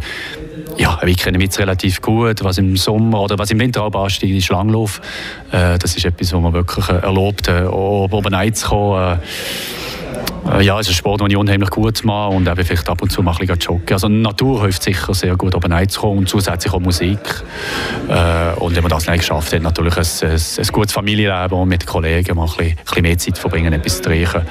ja, 0.76 0.99
wir 1.03 1.15
kennen 1.15 1.41
jetzt 1.41 1.59
relativ 1.59 2.00
gut, 2.00 2.43
was 2.43 2.59
im 2.59 2.76
Sommer 2.76 3.21
oder 3.21 3.38
was 3.38 3.50
im 3.50 3.61
Winter 3.61 3.82
auch 3.82 3.94
ansteigt, 3.94 4.35
ist 4.35 4.49
Langlauf. 4.49 5.00
Äh, 5.53 5.79
das 5.79 5.97
ist 5.97 6.05
etwas, 6.05 6.32
was 6.32 6.41
man 6.41 6.53
wirklich 6.53 6.88
äh, 6.88 6.99
erlaubt, 6.99 7.49
äh, 7.49 7.65
oben 7.65 8.35
reinzukommen. 8.35 9.19
Ja, 10.61 10.79
es 10.79 10.88
ist 10.88 10.93
ein 10.93 10.97
Sport, 10.97 11.23
den 11.23 11.31
ich 11.31 11.37
unheimlich 11.38 11.71
gut 11.71 12.05
mache 12.05 12.35
und 12.37 12.47
eben 12.47 12.65
vielleicht 12.65 12.88
ab 12.91 13.00
und 13.00 13.11
zu 13.11 13.23
mal 13.23 13.32
ein 13.32 13.38
bisschen 13.38 13.59
joggen. 13.61 13.93
Also 13.93 14.09
Natur 14.09 14.62
hilft 14.62 14.82
sicher 14.82 15.15
sehr 15.15 15.37
gut, 15.37 15.55
oben 15.55 15.73
reinzukommen 15.73 16.19
und 16.19 16.29
zusätzlich 16.29 16.71
auch 16.71 16.81
Musik. 16.81 17.43
Und 18.59 18.76
wenn 18.76 18.82
man 18.82 18.91
das 18.91 19.06
nicht 19.06 19.21
geschafft 19.21 19.55
hat, 19.55 19.62
natürlich 19.62 19.97
ein, 19.97 20.29
ein, 20.29 20.38
ein 20.59 20.67
gutes 20.71 20.93
Familienleben 20.93 21.59
und 21.59 21.69
mit 21.69 21.87
Kollegen 21.87 22.37
mal 22.37 22.43
ein 22.43 22.49
bisschen, 22.49 22.67
ein 22.67 22.76
bisschen 22.85 23.03
mehr 23.03 23.19
Zeit 23.19 23.38
verbringen, 23.38 23.73
etwas 23.73 24.03
zu 24.03 24.11
riechen. 24.11 24.43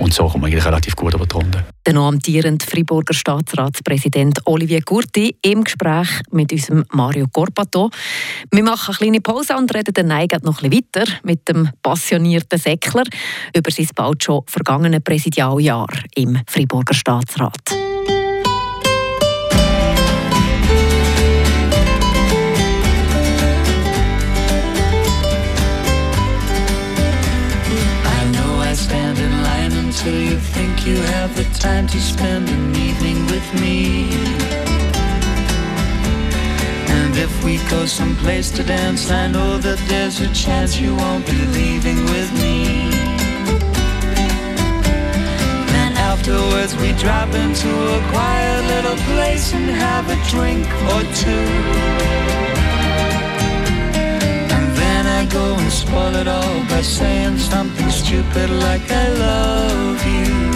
Und 0.00 0.12
so 0.12 0.24
kommt 0.24 0.42
man 0.42 0.50
eigentlich 0.50 0.66
relativ 0.66 0.96
gut 0.96 1.14
über 1.14 1.26
die 1.26 1.36
Runde. 1.36 1.75
Der 1.86 1.94
noch 1.94 2.08
amtierende 2.08 2.66
Friburger 2.66 3.14
Staatsratspräsident 3.14 4.40
Olivier 4.46 4.80
Gurti 4.80 5.36
im 5.42 5.62
Gespräch 5.62 6.08
mit 6.32 6.50
unserem 6.50 6.84
Mario 6.90 7.26
Corpato. 7.32 7.90
Wir 8.50 8.64
machen 8.64 8.88
eine 8.88 8.96
kleine 8.96 9.20
Pause 9.20 9.56
und 9.56 9.72
reden 9.72 9.94
dann 9.94 10.08
noch 10.42 10.62
ein 10.62 10.70
bisschen 10.70 10.84
weiter 10.94 11.12
mit 11.22 11.48
dem 11.48 11.70
passionierten 11.82 12.58
Säckler 12.58 13.04
über 13.56 13.70
sein 13.70 13.88
bald 13.94 14.24
schon 14.24 14.42
vergangene 14.48 15.00
Präsidialjahr 15.00 15.88
im 16.16 16.40
Friburger 16.48 16.94
Staatsrat. 16.94 17.85
Have 31.26 31.36
the 31.36 31.58
time 31.58 31.88
to 31.88 32.00
spend 32.00 32.48
an 32.48 32.76
evening 32.76 33.18
with 33.26 33.48
me. 33.60 34.10
And 36.98 37.16
if 37.16 37.32
we 37.44 37.58
go 37.68 37.84
someplace 37.84 38.50
to 38.52 38.62
dance, 38.62 39.10
I 39.10 39.26
know 39.26 39.58
that 39.58 39.78
there's 39.88 40.20
a 40.20 40.32
chance 40.32 40.78
you 40.78 40.94
won't 40.94 41.26
be 41.26 41.40
leaving 41.58 42.00
with 42.14 42.30
me. 42.42 42.90
Then 45.74 45.92
afterwards 46.10 46.76
we 46.76 46.92
drop 46.92 47.30
into 47.34 47.70
a 47.96 48.00
quiet 48.12 48.60
little 48.72 48.98
place 49.10 49.52
and 49.52 49.68
have 49.84 50.06
a 50.16 50.18
drink 50.30 50.66
or 50.92 51.02
two. 51.22 52.06
I 55.18 55.24
go 55.24 55.56
and 55.56 55.72
spoil 55.72 56.14
it 56.14 56.28
all 56.28 56.60
by 56.68 56.82
saying 56.82 57.38
something 57.38 57.90
stupid 57.90 58.50
like 58.50 58.82
I 58.90 59.08
love 59.08 60.06
you. 60.06 60.55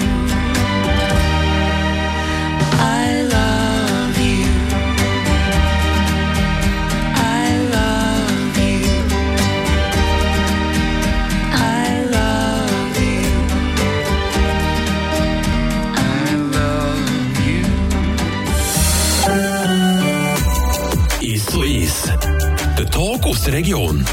Aus 23.41 23.45
der 23.45 23.53
Region. 23.55 24.05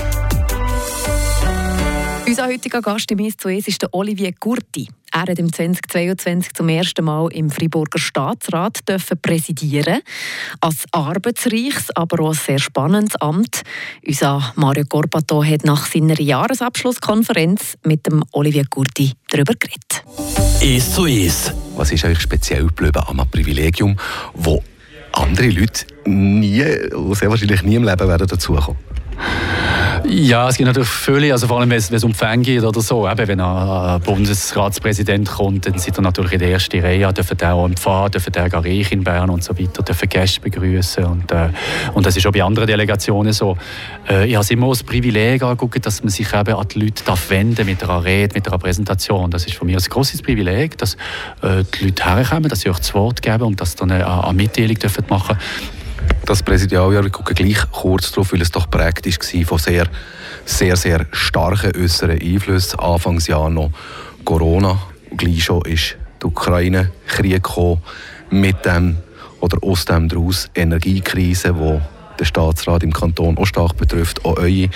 Unser 2.27 2.47
heutiger 2.47 2.81
Gast 2.81 3.11
im 3.11 3.19
«Es 3.19 3.37
zu 3.37 3.51
Es» 3.51 3.69
ist 3.69 3.83
der 3.83 3.93
Olivier 3.93 4.33
Gurti. 4.33 4.89
Er 5.13 5.21
hat 5.23 5.39
im 5.39 5.53
2022 5.53 6.55
zum 6.55 6.71
ersten 6.71 7.05
Mal 7.05 7.31
im 7.33 7.51
Friburger 7.51 7.99
Staatsrat 7.99 8.89
dürfen 8.89 9.19
präsidieren. 9.21 10.01
Als 10.63 10.85
arbeitsreiches, 10.93 11.95
aber 11.95 12.25
auch 12.25 12.35
sehr 12.35 12.59
spannendes 12.59 13.17
Amt. 13.17 13.65
Unser 14.07 14.55
Mario 14.57 14.85
Corpato 14.89 15.45
hat 15.45 15.63
nach 15.65 15.85
seiner 15.87 16.19
Jahresabschlusskonferenz 16.19 17.77
mit 17.85 18.07
dem 18.07 18.25
Olivier 18.33 18.65
Gurti 18.71 19.13
darüber 19.29 19.53
geredet. 19.55 20.05
«Es 20.63 20.95
zu 20.95 21.05
Es». 21.05 21.53
Was 21.77 21.93
ist 21.93 22.03
eigentlich 22.03 22.23
speziell 22.23 22.67
geblieben 22.67 23.03
am 23.07 23.29
Privilegium, 23.31 23.95
wo 24.33 24.63
andere 25.13 25.51
Leute 25.51 25.85
nie, 26.07 26.63
sehr 26.63 27.29
wahrscheinlich 27.29 27.63
nie 27.63 27.75
im 27.75 27.85
Leben 27.85 28.09
werden 28.09 28.27
dazukommen? 28.27 28.88
Ja, 30.11 30.49
es 30.49 30.57
gibt 30.57 30.67
natürlich 30.67 30.89
viele, 30.89 31.33
also 31.33 31.47
vor 31.49 31.61
allem 31.61 31.71
wenn 31.71 31.79
es 31.79 32.05
um 32.05 32.15
Fänge 32.15 32.43
geht 32.43 32.65
oder 32.65 32.81
so. 32.81 33.09
Eben, 33.09 33.29
wenn 33.29 33.41
ein 33.41 34.01
Bundesratspräsident 34.01 35.29
kommt, 35.29 35.67
dann 35.67 35.79
sind 35.79 35.99
er 35.99 36.03
natürlich 36.03 36.33
in 36.33 36.39
der 36.39 36.51
ersten 36.53 36.81
Reihe, 36.81 37.13
dürfen 37.13 37.41
auch 37.43 37.67
empfangen, 37.67 38.13
dürfen 38.13 38.33
reich 38.35 38.93
in 38.93 39.05
Bern 39.05 39.29
und 39.29 39.45
so 39.45 39.59
weiter, 39.59 39.83
dürfen 39.83 40.09
Gäste 40.09 40.41
begrüßen 40.41 41.05
und, 41.05 41.31
äh, 41.33 41.51
und 41.95 42.07
das 42.07 42.17
ist 42.17 42.27
auch 42.27 42.33
bei 42.33 42.43
anderen 42.43 42.67
Delegationen 42.67 43.33
so. 43.33 43.57
Äh, 44.09 44.29
ich 44.29 44.37
habe 44.37 44.47
immer 44.51 44.69
als 44.69 44.83
Privileg 44.83 45.43
angeguckt, 45.43 45.85
dass 45.85 46.03
man 46.03 46.11
sich 46.11 46.33
eben 46.33 46.55
an 46.55 46.69
die 46.69 46.81
Leute 46.81 47.05
darf 47.05 47.29
wenden 47.31 47.67
mit 47.67 47.83
einer 47.83 48.05
Rede, 48.05 48.35
mit 48.35 48.49
einer 48.49 48.59
Präsentation. 48.59 49.31
Das 49.31 49.47
ist 49.47 49.57
von 49.57 49.67
mir 49.67 49.77
ein 49.77 49.85
grosses 49.85 50.23
Privileg, 50.23 50.79
dass 50.79 50.95
äh, 51.43 51.65
die 51.79 51.87
Leute 51.87 52.05
herkommen, 52.05 52.49
dass 52.49 52.61
sie 52.61 52.71
euch 52.71 52.79
das 52.79 52.95
Wort 52.95 53.21
geben 53.21 53.43
und 53.43 53.61
dass 53.61 53.73
sie 53.73 53.79
dann 53.79 53.91
eine, 53.91 54.07
eine 54.07 54.33
Mitteilung 54.33 54.79
dürfen 54.79 55.05
machen 55.09 55.37
dürfen 55.37 55.78
das 56.29 56.43
Präsidialjahr, 56.43 57.07
ich 57.07 57.13
gucke 57.13 57.33
gleich 57.33 57.59
kurz 57.73 58.11
darauf, 58.11 58.33
weil 58.33 58.43
es 58.43 58.51
doch 58.51 58.69
prägt 58.69 59.07
war 59.07 59.47
von 59.47 59.59
sehr, 59.59 59.87
sehr, 60.45 60.77
sehr 60.77 61.07
starken 61.11 61.73
äußeren 61.75 62.21
Einflüssen. 62.21 62.79
Anfangsjahr 62.81 63.49
noch 63.49 63.71
Corona, 64.25 64.79
gleich 65.17 65.45
schon 65.45 65.63
ist 65.63 65.97
der 66.21 66.29
Ukraine-Krieg 66.29 67.49
mit 68.31 68.63
dem 68.67 68.99
oder 69.41 69.57
aus 69.63 69.87
dem 69.87 70.09
daraus 70.09 70.51
Energiekrise, 70.55 71.55
die 71.55 71.81
der 72.19 72.25
Staatsrat 72.27 72.83
im 72.83 72.93
Kanton 72.93 73.39
auch 73.39 73.47
stark 73.47 73.79
betrifft, 73.79 74.23
auch 74.27 74.37
eure 74.37 74.69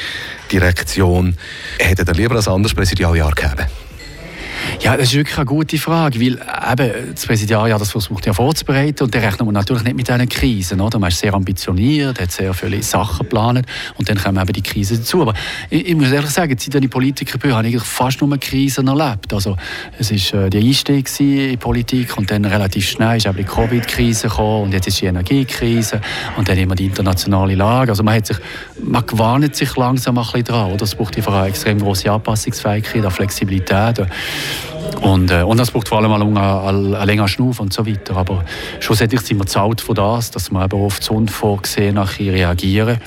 Direktion. 0.51 1.37
Hättet 1.79 2.09
ihr 2.09 2.15
lieber 2.15 2.37
ein 2.37 2.49
anderes 2.49 2.75
Präsidialjahr 2.75 3.33
gegeben? 3.33 3.67
Ja, 4.81 4.97
das 4.97 5.09
ist 5.09 5.15
wirklich 5.15 5.37
eine 5.37 5.47
gute 5.47 5.79
Frage, 5.79 6.21
weil 6.21 6.39
eben 6.71 7.15
das 7.15 7.27
Präsidialjahr 7.27 7.79
das 7.79 7.91
versucht 7.91 8.27
ja 8.27 8.33
vorzubereiten 8.33 9.05
und 9.05 9.15
da 9.15 9.19
rechnet 9.19 9.43
man 9.43 9.55
natürlich 9.55 9.85
nicht 9.85 9.97
mit 9.97 10.09
diesen 10.09 10.29
Krisen. 10.29 10.81
Oder? 10.81 10.99
Man 10.99 11.09
ist 11.09 11.21
sehr 11.21 11.35
ambitioniert, 11.35 12.21
hat 12.21 12.33
sehr 12.33 12.55
viele 12.55 12.83
Sachen 12.83 13.19
geplant 13.21 13.67
und 13.97 14.09
dann 14.09 14.19
kommen 14.19 14.41
eben 14.41 14.53
die 14.53 14.63
Krisen 14.63 14.99
dazu. 14.99 15.23
Aber 15.23 15.35
ich, 15.71 15.89
ich 15.89 15.95
muss 15.95 16.11
ehrlich 16.11 16.31
sagen, 16.31 16.57
seit 16.59 16.75
ich 16.75 16.91
Politiker 16.91 17.39
bin, 17.39 17.55
habe 17.55 17.69
ich 17.69 17.83
fast 17.83 18.21
nur 18.21 18.37
Krisen 18.39 18.89
erlebt. 18.89 19.33
Also 19.33 19.57
es 19.99 20.11
war 20.33 20.45
äh, 20.45 20.51
der 20.51 20.61
Einstieg 20.61 21.09
in 21.21 21.51
die 21.51 21.57
Politik 21.57 22.17
und 22.19 22.31
dann 22.31 22.45
relativ 22.45 22.89
schnell 22.89 23.17
ist 23.17 23.27
eben 23.27 23.37
die 23.37 23.45
Covid-Krise 23.45 24.29
gekommen 24.29 24.65
und 24.65 24.73
jetzt 24.73 24.89
ist 24.89 25.01
die 25.01 25.07
Energiekrise 25.07 26.01
und 26.37 26.49
dann 26.49 26.59
immer 26.59 26.75
die 26.75 26.87
internationale 26.87 27.55
Lage. 27.55 27.93
Also 27.93 28.03
man, 28.03 28.15
hat 28.15 28.27
sich, 28.27 28.39
man 28.83 29.07
gewarnt 29.07 29.57
sich 29.57 29.75
langsam 29.77 30.19
ein 30.19 30.25
bisschen 30.25 30.45
dran. 30.45 30.73
Oder? 30.73 30.83
Es 30.85 30.95
braucht 30.95 31.17
einfach 31.17 31.35
eine 31.35 31.49
extrem 31.49 31.79
große 31.79 32.11
Anpassungsfähigkeit, 32.11 33.13
Flexibilität. 33.13 34.07
Und, 35.01 35.31
äh, 35.31 35.43
und 35.43 35.59
das 35.59 35.71
braucht 35.71 35.89
vor 35.89 35.99
allem 35.99 36.13
einen, 36.13 36.93
längeren 37.07 37.29
Schnuff 37.29 37.61
und 37.61 37.73
so 37.73 37.87
weiter. 37.87 38.17
Aber 38.17 38.45
schlussendlich 38.81 39.21
sind 39.23 39.39
wir 39.39 39.47
zahlt 39.47 39.81
von 39.81 39.95
das, 39.95 40.31
dass 40.31 40.51
wir 40.51 40.65
eben 40.65 40.81
auf 40.81 40.99
das 40.99 41.11
Unvorgesehene 41.11 42.07
reagieren. 42.19 43.01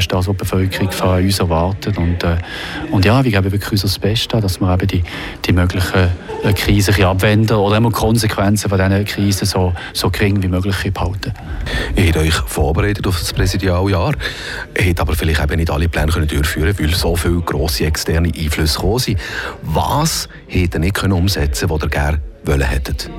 Das 0.00 0.04
ist 0.04 0.12
das, 0.12 0.28
was 0.28 0.34
die 0.34 0.38
Bevölkerung 0.38 0.90
von 0.92 1.22
uns 1.22 1.38
erwartet. 1.40 1.98
Und, 1.98 2.24
äh, 2.24 2.38
und 2.90 3.04
ja, 3.04 3.22
wir 3.22 3.30
geben 3.30 3.52
wirklich 3.52 3.82
unser 3.82 4.00
Bestes, 4.00 4.40
dass 4.40 4.58
wir 4.58 4.72
eben 4.72 4.86
die, 4.86 5.04
die 5.44 5.52
möglichen 5.52 6.08
äh, 6.42 6.52
Krisen 6.54 7.04
abwenden 7.04 7.56
oder 7.58 7.76
immer 7.76 7.90
Konsequenzen 7.90 8.70
von 8.70 8.78
diesen 8.78 9.04
Krisen 9.04 9.44
so, 9.44 9.74
so 9.92 10.08
gering 10.08 10.42
wie 10.42 10.48
möglich 10.48 10.90
behalten. 10.94 11.34
Ihr 11.96 12.06
habt 12.06 12.16
euch 12.16 12.32
vorbereitet 12.32 13.06
auf 13.06 13.18
das 13.18 13.30
Präsidialjahr, 13.34 14.14
habt 14.78 15.00
aber 15.00 15.14
vielleicht 15.14 15.42
eben 15.42 15.56
nicht 15.56 15.70
alle 15.70 15.88
Pläne 15.88 16.10
können 16.10 16.28
durchführen 16.28 16.74
weil 16.78 16.94
so 16.94 17.14
viele 17.14 17.42
grosse 17.42 17.84
externe 17.84 18.28
Einflüsse 18.34 18.76
gekommen 18.76 19.00
sind. 19.00 19.20
Was 19.60 20.30
hätte 20.46 20.78
ihr 20.78 20.80
nicht 20.80 21.02
umsetzen 21.02 21.68
können, 21.68 21.78
was 21.78 21.82
ihr 21.82 21.90
gerne 21.90 22.29
wollen 22.50 22.62
hättet? 22.62 23.10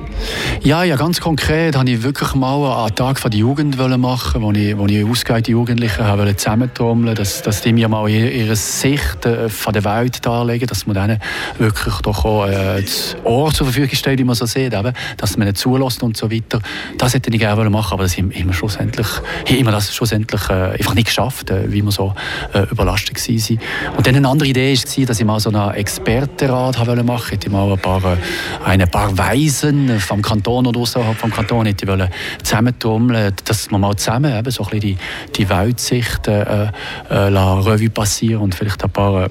Ja, 0.62 0.84
ja, 0.84 0.96
ganz 0.96 1.20
konkret 1.20 1.76
habe 1.76 1.90
ich 1.90 2.02
wirklich 2.02 2.34
mal 2.34 2.84
einen 2.84 2.94
Tag 2.94 3.20
der 3.20 3.32
Jugend 3.32 3.76
machen, 3.98 4.42
wo 4.42 4.52
ich, 4.52 4.76
wo 4.76 4.86
ich 4.86 5.04
ausgehende 5.04 5.50
Jugendliche 5.50 6.04
habe 6.04 6.36
zusammentrommeln, 6.36 7.16
dass, 7.16 7.42
dass 7.42 7.62
die 7.62 7.72
mir 7.72 7.88
mal 7.88 8.08
ihre 8.08 8.54
Sicht 8.54 9.26
äh, 9.26 9.48
von 9.48 9.72
der 9.72 9.84
Welt 9.84 10.24
darlegen, 10.24 10.68
dass 10.68 10.86
man 10.86 10.94
denen 10.94 11.20
wirklich 11.58 11.94
doch 12.02 12.24
auch 12.24 12.46
äh, 12.46 12.82
das 12.82 13.16
Ohr 13.24 13.52
zur 13.52 13.66
Verfügung 13.66 13.94
stellt, 13.96 14.20
wie 14.20 14.24
man 14.24 14.36
so 14.36 14.46
sieht, 14.46 14.74
eben, 14.74 14.92
dass 15.16 15.36
man 15.36 15.48
nicht 15.48 15.58
zulässt 15.58 16.02
und 16.02 16.16
so 16.16 16.30
weiter. 16.30 16.60
Das 16.98 17.14
hätte 17.14 17.30
ich 17.30 17.40
gerne 17.40 17.70
machen, 17.70 17.94
aber 17.94 18.04
das 18.04 18.16
haben 18.16 18.32
wir 18.32 18.52
schlussendlich, 18.52 19.08
haben 19.48 19.64
das 19.66 19.94
schlussendlich 19.94 20.48
äh, 20.50 20.78
einfach 20.78 20.94
nicht 20.94 21.06
geschafft, 21.06 21.50
äh, 21.50 21.72
wie 21.72 21.82
wir 21.82 21.90
so 21.90 22.14
äh, 22.52 22.62
überlastet 22.70 23.16
waren. 23.16 23.58
Und 23.96 24.06
dann 24.06 24.14
eine 24.14 24.28
andere 24.28 24.48
Idee 24.48 24.74
war, 24.76 25.06
dass 25.06 25.18
ich 25.18 25.26
mal 25.26 25.40
so 25.40 25.50
einen 25.50 25.74
Expertenrat 25.74 26.78
machen 26.78 27.08
wollte. 27.08 27.46
Ich 27.46 27.50
mal 27.50 27.72
ein 27.72 27.78
paar, 27.78 28.02
äh, 28.04 28.16
ein 28.64 28.88
paar 28.88 29.16
Weisen 29.22 30.00
vom 30.00 30.20
Kanton 30.20 30.66
oder 30.66 30.80
außerhalb 30.80 31.16
vom 31.16 31.30
Kanton 31.30 31.66
hätte 31.66 31.86
wollen 31.86 32.08
zusammentrommeln, 32.42 33.32
dass 33.44 33.70
man 33.70 33.80
mal 33.80 33.96
zusammen 33.96 34.36
eben 34.36 34.50
so 34.50 34.64
ein 34.64 34.70
bisschen 34.70 34.80
die, 34.80 34.96
die 35.36 35.48
Weltsicht 35.48 36.26
äh, 36.26 36.70
äh, 37.08 37.14
Revue 37.14 37.90
passieren 37.90 38.42
und 38.42 38.54
vielleicht 38.54 38.82
ein 38.82 38.90
paar 38.90 39.28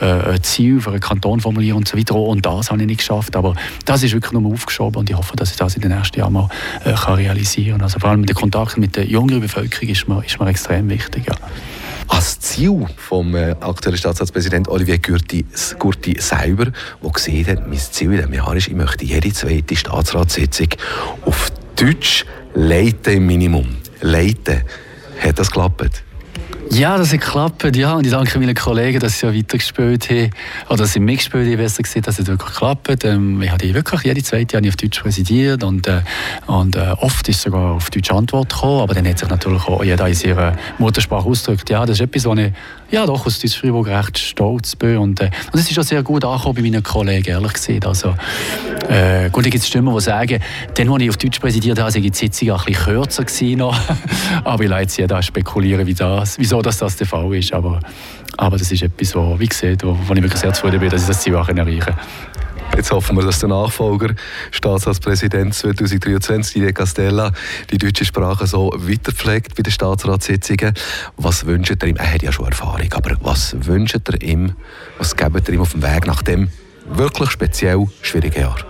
äh, 0.00 0.34
äh, 0.34 0.42
Ziele 0.42 0.80
für 0.80 0.90
einen 0.90 1.00
Kanton 1.00 1.40
formulieren 1.40 1.78
und 1.78 1.88
so 1.88 1.96
weiter. 1.96 2.16
Und 2.16 2.44
das 2.44 2.70
habe 2.70 2.80
ich 2.80 2.86
nicht 2.86 2.98
geschafft, 2.98 3.36
aber 3.36 3.54
das 3.84 4.02
ist 4.02 4.12
wirklich 4.12 4.32
nur 4.32 4.52
aufgeschoben 4.52 4.98
und 4.98 5.10
ich 5.10 5.16
hoffe, 5.16 5.36
dass 5.36 5.52
ich 5.52 5.56
das 5.56 5.76
in 5.76 5.82
den 5.82 5.96
nächsten 5.96 6.18
Jahren 6.18 6.32
mal 6.32 6.48
äh, 6.84 6.92
kann 6.92 7.14
realisieren 7.14 7.78
kann. 7.78 7.82
Also 7.82 8.00
vor 8.00 8.10
allem 8.10 8.26
der 8.26 8.34
Kontakt 8.34 8.76
mit 8.76 8.96
der 8.96 9.06
jüngeren 9.06 9.40
Bevölkerung 9.40 9.88
ist 9.88 10.08
mir, 10.08 10.24
ist 10.24 10.40
mir 10.40 10.48
extrem 10.48 10.88
wichtig. 10.88 11.26
Ja. 11.26 11.34
Ziel 12.58 12.86
vom 12.96 13.36
äh, 13.36 13.54
aktuellen 13.60 13.96
Staatsratspräsident 13.96 14.66
Olivier 14.66 14.98
Gurti, 14.98 15.46
Gurti 15.78 16.16
selber, 16.18 16.64
der 17.00 17.10
gesehen 17.12 17.46
hat, 17.46 17.68
mein 17.68 17.78
Ziel 17.78 18.10
in 18.10 18.16
diesem 18.16 18.34
Jahr 18.34 18.56
ist, 18.56 18.66
ich 18.66 18.74
möchte 18.74 19.04
jede 19.04 19.32
zweite 19.32 19.76
Staatsratssitzung 19.76 20.66
auf 21.24 21.52
Deutsch 21.76 22.26
leiten 22.54 23.18
im 23.18 23.26
Minimum. 23.28 23.76
Leiten. 24.00 24.64
Hat 25.20 25.38
das 25.38 25.52
geklappt? 25.52 26.02
Ja, 26.70 26.98
das 26.98 27.12
hat 27.12 27.20
geklappt. 27.20 27.76
Ja, 27.76 27.94
und 27.94 28.06
ich 28.06 28.12
danke 28.12 28.38
meinen 28.38 28.54
Kollegen, 28.54 29.00
dass 29.00 29.18
sie 29.18 29.26
ja 29.26 29.34
weitergespielt 29.34 30.10
haben. 30.10 30.30
Oder 30.68 30.78
dass 30.78 30.92
sie 30.92 31.00
mitgespielt 31.00 31.46
haben, 31.46 31.56
besser 31.56 31.82
gesagt, 31.82 32.06
dass 32.06 32.18
es 32.18 32.26
wirklich 32.26 32.50
geklappt 32.50 33.04
ähm, 33.04 33.40
Ich 33.42 33.50
habe 33.50 33.74
wirklich 33.74 34.02
jede 34.02 34.22
zweite 34.22 34.58
Jahr 34.58 34.68
auf 34.68 34.76
Deutsch 34.76 35.00
präsidiert 35.00 35.64
und, 35.64 35.86
äh, 35.86 36.02
und 36.46 36.76
äh, 36.76 36.94
oft 36.98 37.28
ist 37.28 37.40
sogar 37.42 37.72
auf 37.72 37.90
Deutsch 37.90 38.10
Antwort 38.10 38.50
gekommen, 38.50 38.82
aber 38.82 38.94
dann 38.94 39.08
hat 39.08 39.18
sich 39.18 39.28
natürlich 39.28 39.66
auch 39.66 39.82
jeder 39.82 40.06
in 40.08 40.14
seiner 40.14 40.56
Muttersprache 40.78 41.26
ausgedrückt. 41.26 41.70
Ja, 41.70 41.86
das 41.86 42.00
ist 42.00 42.02
etwas, 42.02 42.26
was 42.26 42.38
ich 42.38 42.52
ja, 42.90 43.04
doch 43.04 43.26
aus 43.26 43.38
Deutsch-Freiburg 43.38 43.88
recht 43.88 44.18
stolz 44.18 44.74
bin. 44.74 44.96
Und, 44.96 45.20
äh, 45.20 45.30
und 45.52 45.58
es 45.58 45.70
ist 45.70 45.78
auch 45.78 45.82
sehr 45.82 46.02
gut 46.02 46.24
angekommen 46.24 46.54
bei 46.54 46.62
meinen 46.62 46.82
Kollegen, 46.82 47.30
ehrlich 47.30 47.52
gesagt. 47.52 47.86
Also, 47.86 48.14
äh, 48.88 49.28
gut, 49.30 49.44
da 49.44 49.50
gibt 49.50 49.62
es 49.62 49.68
Stimmen, 49.68 49.94
die 49.94 50.00
sagen, 50.00 50.40
dann, 50.74 50.88
als 50.88 51.02
ich 51.02 51.08
auf 51.10 51.16
Deutsch 51.16 51.38
präsidiert 51.38 51.78
habe, 51.78 51.90
sei 51.90 52.00
die 52.00 52.10
Sitzung 52.12 52.50
auch 52.50 52.66
ein 52.66 52.72
bisschen 52.72 52.94
kürzer 52.94 53.24
gewesen 53.24 53.58
noch. 53.58 53.78
aber 54.44 54.62
ich 54.62 54.70
lasse 54.70 54.82
jetzt 54.82 54.96
jeder 54.98 55.22
spekulieren, 55.22 55.86
wie 55.86 55.94
das, 55.94 56.38
wieso 56.38 56.62
dass 56.62 56.78
das 56.78 56.96
der 56.96 57.06
Fall 57.06 57.34
ist. 57.34 57.52
Aber, 57.52 57.80
aber 58.36 58.56
das 58.56 58.72
ist 58.72 58.82
etwas, 58.82 59.14
wo, 59.14 59.38
wie 59.38 59.46
gesagt, 59.46 59.84
wo, 59.84 59.96
wo 60.06 60.14
ich 60.14 60.22
wirklich 60.22 60.40
sehr 60.40 60.52
zufrieden 60.52 60.80
bin, 60.80 60.90
dass 60.90 61.02
ich 61.02 61.08
das 61.08 61.20
Ziel 61.20 61.36
auch 61.36 61.48
erreichen 61.48 61.80
kann. 61.80 61.94
Jetzt 62.78 62.92
hoffen 62.92 63.16
wir, 63.16 63.24
dass 63.24 63.40
der 63.40 63.48
Nachfolger, 63.48 64.14
Staatsratspräsident 64.52 65.52
2023, 65.52 66.52
Didier 66.52 66.72
Castella, 66.72 67.32
die 67.72 67.76
deutsche 67.76 68.04
Sprache 68.04 68.46
so 68.46 68.72
weiterpflegt 68.72 69.56
bei 69.56 69.64
den 69.64 69.72
Staatsratssitzungen. 69.72 70.74
Was 71.16 71.44
wünscht 71.44 71.82
ihr 71.82 71.88
ihm? 71.88 71.96
Er 71.96 72.14
hat 72.14 72.22
ja 72.22 72.30
schon 72.30 72.46
Erfahrung, 72.46 72.92
aber 72.92 73.16
was 73.20 73.56
wünscht 73.66 73.96
ihr 74.08 74.22
ihm? 74.22 74.52
Was 74.96 75.16
gebt 75.16 75.48
ihr 75.48 75.54
ihm 75.54 75.60
auf 75.60 75.72
dem 75.72 75.82
Weg 75.82 76.06
nach 76.06 76.22
dem 76.22 76.50
wirklich 76.86 77.32
speziell 77.32 77.84
schwierigen 78.00 78.42
Jahr? 78.42 78.67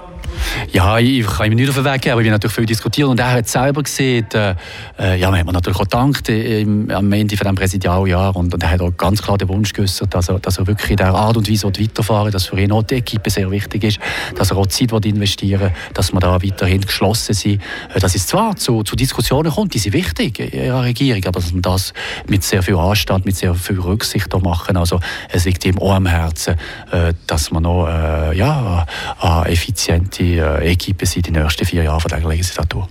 Ja, 0.71 0.99
ich 0.99 1.27
kann 1.27 1.51
ihm 1.51 1.57
nicht 1.57 1.71
auf 1.71 1.77
den 1.77 1.85
Weg 1.87 2.03
geben, 2.03 2.13
aber 2.13 2.23
wir 2.23 2.27
haben 2.27 2.35
natürlich 2.35 2.55
viel 2.55 2.67
diskutiert 2.67 3.09
und 3.09 3.19
er 3.19 3.33
hat 3.33 3.49
selber 3.49 3.83
gesehen, 3.83 4.27
äh, 4.35 4.55
äh 4.99 5.19
ja, 5.19 5.33
hat 5.33 5.47
mir 5.47 5.53
natürlich 5.53 5.79
auch 5.79 5.85
gedankt 5.85 6.29
im, 6.29 6.91
am 6.91 7.11
Ende 7.11 7.39
von 7.39 7.45
diesem 7.47 7.55
Präsidialjahr 7.55 8.37
und, 8.37 8.53
und 8.53 8.63
er 8.63 8.71
hat 8.73 8.83
auch 8.83 8.95
ganz 8.95 9.23
klar 9.23 9.39
den 9.39 9.49
Wunsch 9.49 9.73
geäußert, 9.73 10.13
dass 10.13 10.29
er, 10.29 10.39
dass 10.41 10.59
er 10.59 10.67
wirklich 10.67 10.91
in 10.91 10.97
dieser 10.99 11.15
Art 11.15 11.39
und 11.39 11.51
Weise 11.51 11.67
weiterfahren 11.69 12.33
dass 12.33 12.47
für 12.47 12.61
ihn 12.61 12.71
auch 12.73 12.83
die 12.83 12.97
Equipe 12.97 13.31
sehr 13.31 13.51
wichtig 13.51 13.85
ist, 13.85 13.99
dass 14.37 14.51
er 14.51 14.59
auch 14.59 14.67
Zeit 14.67 14.93
investieren 15.07 15.61
will, 15.61 15.73
dass 15.95 16.13
wir 16.13 16.21
da 16.21 16.43
weiterhin 16.43 16.83
geschlossen 16.83 17.35
sind, 17.35 17.63
äh, 17.95 17.99
dass 17.99 18.15
es 18.15 18.27
zwar 18.27 18.55
zu, 18.57 18.83
zu 18.83 18.95
Diskussionen 18.95 19.51
kommt, 19.51 19.73
die 19.73 19.79
sind 19.79 19.95
wichtig 19.95 20.39
in 20.39 20.51
der 20.51 20.83
Regierung, 20.83 21.25
aber 21.25 21.41
dass 21.41 21.51
man 21.51 21.63
das 21.63 21.95
mit 22.27 22.45
sehr 22.45 22.63
viel 22.63 22.77
Anstand, 22.77 23.25
mit 23.25 23.37
sehr 23.37 23.55
viel 23.55 23.81
Rücksicht 23.81 24.29
machen, 24.43 24.77
also 24.77 25.01
es 25.31 25.47
liegt 25.47 25.65
ihm 25.65 25.79
auch 25.79 25.95
am 25.95 26.07
Herzen, 26.07 26.57
äh, 26.91 27.15
dass 27.27 27.51
man 27.51 27.63
noch 27.63 27.87
äh, 27.87 28.37
ja, 28.37 28.87
eine 29.19 29.49
effiziente 29.49 30.25
äh, 30.25 30.58
Equipe 30.63 31.07
sind 31.07 31.27
die 31.27 31.31
nächsten 31.31 31.65
vier 31.65 31.85
Jahre 31.85 32.01
von 32.01 32.11
dieser 32.11 32.29
Legislatur. 32.29 32.89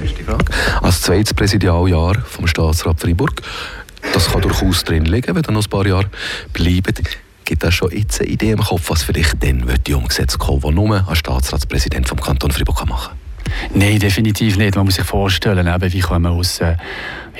Letzte 0.00 0.24
Frage. 0.24 0.44
Als 0.82 1.02
zweites 1.02 1.34
Präsidialjahr 1.34 2.20
vom 2.22 2.46
Staatsrat 2.46 3.00
Freiburg 3.00 3.42
Das 4.12 4.30
kann 4.30 4.42
durchaus 4.42 4.84
drin 4.84 5.04
liegen, 5.04 5.34
wenn 5.34 5.44
ihr 5.44 5.52
noch 5.52 5.64
ein 5.64 5.70
paar 5.70 5.86
Jahre 5.86 6.10
bleibt. 6.52 7.02
Gibt 7.44 7.64
es 7.64 7.74
schon 7.74 7.90
jetzt 7.90 8.20
eine 8.20 8.30
Idee 8.30 8.52
im 8.52 8.60
Kopf, 8.60 8.90
was 8.90 9.02
vielleicht 9.02 9.42
dann 9.42 9.64
umgesetzt 9.94 10.38
kommen 10.38 10.62
was 10.62 10.72
nur 10.72 11.08
ein 11.08 11.16
Staatsratspräsident 11.16 12.08
vom 12.08 12.20
Kanton 12.20 12.50
Fribourg 12.50 12.86
machen 12.88 13.10
kann? 13.10 13.80
Nein, 13.80 13.98
definitiv 13.98 14.56
nicht. 14.56 14.76
Man 14.76 14.84
muss 14.84 14.94
sich 14.94 15.04
vorstellen, 15.04 15.66
eben, 15.66 15.92
wie 15.92 16.00
kann 16.00 16.22
man 16.22 16.32
aus 16.32 16.60
äh, 16.60 16.76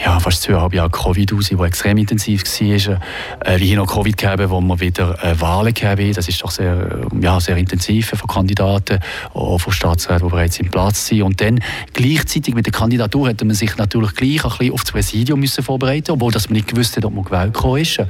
ja, 0.04 0.18
fast 0.18 0.42
zweieinhalb 0.42 0.72
Jahre 0.72 0.90
Covid 0.90 1.32
raus, 1.32 1.48
die 1.48 1.62
extrem 1.62 1.98
intensiv 1.98 2.44
war. 2.44 3.00
Äh, 3.44 3.60
wie 3.60 3.66
hier 3.66 3.76
noch 3.76 3.86
Covid 3.86 4.16
gegeben, 4.16 4.50
wo 4.50 4.60
wir 4.60 4.80
wieder 4.80 5.22
äh, 5.22 5.40
Wahlen 5.40 5.74
gegeben 5.74 6.12
Das 6.14 6.28
ist 6.28 6.42
doch 6.42 6.50
sehr, 6.50 7.00
ja, 7.20 7.40
sehr 7.40 7.56
intensiv 7.56 8.08
von 8.08 8.28
Kandidaten, 8.28 9.00
auch 9.34 9.58
von 9.58 9.72
Staatsräten, 9.72 10.28
die 10.28 10.30
bereits 10.30 10.58
im 10.58 10.70
Platz 10.70 11.06
sind. 11.06 11.22
Und 11.22 11.40
dann 11.40 11.60
gleichzeitig 11.92 12.54
mit 12.54 12.66
der 12.66 12.72
Kandidatur 12.72 13.28
hätte 13.28 13.44
man 13.44 13.54
sich 13.54 13.76
natürlich 13.76 14.14
gleich 14.14 14.44
ein 14.44 14.50
bisschen 14.50 14.72
auf 14.72 14.82
das 14.82 14.92
Präsidium 14.92 15.40
müssen 15.40 15.62
vorbereiten 15.62 16.12
obwohl 16.12 16.32
dass 16.32 16.48
man 16.48 16.56
nicht 16.56 16.68
gewusst 16.68 16.96
hat, 16.96 17.04
ob 17.04 17.14
man 17.14 17.24
gewählt 17.24 17.56
ist. 17.80 17.98
Äh, 17.98 18.06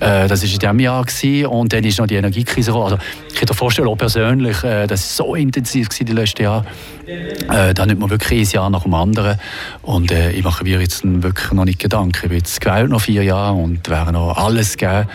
das 0.00 0.42
war 0.42 0.52
in 0.52 0.58
diesem 0.58 0.80
Jahr. 0.80 1.04
Gewesen. 1.04 1.46
Und 1.46 1.72
dann 1.72 1.84
ist 1.84 1.98
noch 1.98 2.06
die 2.06 2.14
Energiekrise 2.14 2.70
gekommen. 2.70 2.92
Also, 2.92 2.98
ich 3.28 3.34
kann 3.34 3.46
mir 3.48 3.54
vorstellen, 3.54 3.88
auch 3.88 3.96
persönlich, 3.96 4.62
äh, 4.64 4.86
das 4.86 5.18
war 5.18 5.26
so 5.26 5.34
intensiv 5.34 5.88
gewesen, 5.88 6.06
die 6.06 6.12
letzten 6.12 6.42
Jahre. 6.42 6.64
Äh, 7.06 7.74
da 7.74 7.86
nimmt 7.86 8.00
man 8.00 8.10
wirklich 8.10 8.48
ein 8.48 8.54
Jahr 8.54 8.70
nach 8.70 8.82
dem 8.82 8.94
anderen. 8.94 9.38
Und 9.82 10.10
äh, 10.10 10.32
ich 10.32 10.42
mache 10.42 10.64
mir 10.64 10.80
jetzt 10.80 11.04
wirklich 11.22 11.52
noch 11.52 11.64
nicht 11.64 11.78
Gedanken. 11.78 12.16
Ich 12.22 12.28
bin 12.28 12.38
jetzt 12.38 12.60
gewählt 12.60 12.90
noch 12.90 13.00
vier 13.00 13.22
Jahre 13.22 13.56
und 13.56 13.88
wäre 13.88 14.12
noch 14.12 14.36
alles 14.36 14.76
geben. 14.76 15.08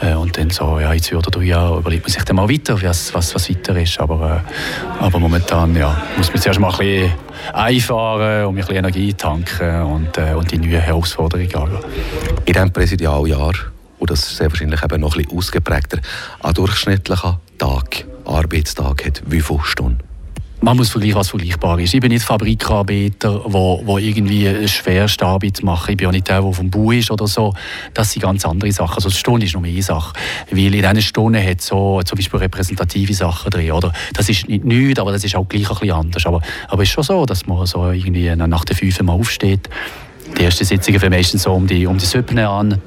Äh, 0.00 0.14
und 0.14 0.36
dann 0.36 0.50
so, 0.50 0.78
ja, 0.78 0.92
in 0.92 1.00
zwei 1.00 1.16
oder 1.16 1.30
drei 1.30 1.44
Jahren 1.44 1.78
überlegt 1.78 2.04
man 2.04 2.12
sich 2.12 2.22
dann 2.22 2.36
mal 2.36 2.48
weiter, 2.48 2.80
was, 2.82 3.14
was, 3.14 3.34
was 3.34 3.48
weiter 3.48 3.76
ist. 3.76 3.98
Aber, 3.98 4.42
äh, 5.00 5.02
aber 5.02 5.18
momentan 5.18 5.74
ja, 5.74 6.02
muss 6.16 6.32
man 6.32 6.40
zuerst 6.42 6.60
mal 6.60 6.70
ein 6.70 6.78
bisschen 6.78 7.12
einfahren 7.52 8.46
und 8.46 8.54
ein 8.54 8.56
bisschen 8.56 8.76
Energie 8.76 9.14
tanken 9.14 9.82
und, 9.82 10.18
äh, 10.18 10.34
und 10.34 10.50
die 10.50 10.58
neuen 10.58 10.80
Herausforderungen 10.80 11.54
angehen. 11.54 11.78
In 12.44 12.52
diesem 12.52 12.72
Präsidialjahr, 12.72 13.54
und 13.98 14.10
das 14.10 14.20
ist 14.20 14.36
sehr 14.36 14.50
wahrscheinlich 14.50 14.82
eben 14.82 15.00
noch 15.00 15.16
ein 15.16 15.22
bisschen 15.22 15.38
ausgeprägter, 15.38 15.98
ein 16.42 16.54
durchschnittlicher 16.54 17.40
Tag, 17.58 18.04
Arbeitstag 18.26 19.06
hat 19.06 19.22
wie 19.26 19.40
viele 19.40 19.60
Stunden? 19.62 20.00
Man 20.60 20.76
muss 20.76 20.88
vergleichen, 20.88 21.16
was 21.16 21.28
vergleichbar 21.28 21.78
ist. 21.78 21.94
Ich 21.94 22.00
bin 22.00 22.10
nicht 22.10 22.24
Fabrikarbeiter, 22.24 23.42
wo, 23.44 23.82
wo 23.84 23.98
irgendwie 23.98 24.48
eine 24.48 24.66
schwerste 24.66 25.26
Arbeit 25.26 25.62
machen. 25.62 25.90
Ich 25.90 25.96
bin 25.96 26.06
auch 26.06 26.12
nicht 26.12 26.28
der, 26.28 26.40
der 26.40 26.52
vom 26.52 26.70
Bau 26.70 26.90
ist 26.90 27.10
oder 27.10 27.26
so. 27.26 27.52
Das 27.94 28.12
sind 28.12 28.22
ganz 28.22 28.44
andere 28.44 28.72
Sachen. 28.72 28.96
Also 28.96 29.10
Stunde 29.10 29.46
ist 29.46 29.54
nur 29.54 29.64
eine 29.64 29.82
Sache. 29.82 30.14
Weil 30.50 30.74
in 30.74 30.82
diesen 30.82 31.02
Stunden 31.02 31.42
hat 31.42 31.60
so 31.60 32.00
zum 32.04 32.16
Beispiel 32.16 32.40
repräsentative 32.40 33.14
Sachen 33.14 33.50
drin. 33.50 33.72
Oder? 33.72 33.92
Das 34.14 34.28
ist 34.28 34.48
nicht 34.48 34.64
nichts, 34.64 34.98
aber 34.98 35.12
das 35.12 35.24
ist 35.24 35.36
auch 35.36 35.46
gleich 35.46 35.68
ein 35.68 35.76
bisschen 35.76 35.92
anders. 35.92 36.26
Aber, 36.26 36.40
aber 36.68 36.82
es 36.82 36.88
ist 36.88 36.94
schon 36.94 37.04
so, 37.04 37.26
dass 37.26 37.46
man 37.46 37.66
so 37.66 37.90
irgendwie 37.90 38.34
nach 38.34 38.64
der 38.64 38.76
5 38.76 39.02
Mal 39.02 39.12
aufsteht. 39.12 39.68
Die 40.38 40.42
ersten 40.42 40.64
Sitzungen 40.64 40.98
fangen 40.98 41.12
meistens 41.12 41.42
so 41.42 41.52
um 41.52 41.66
die, 41.66 41.86
um 41.86 41.98
die 41.98 42.06
7 42.06 42.38
an. 42.38 42.80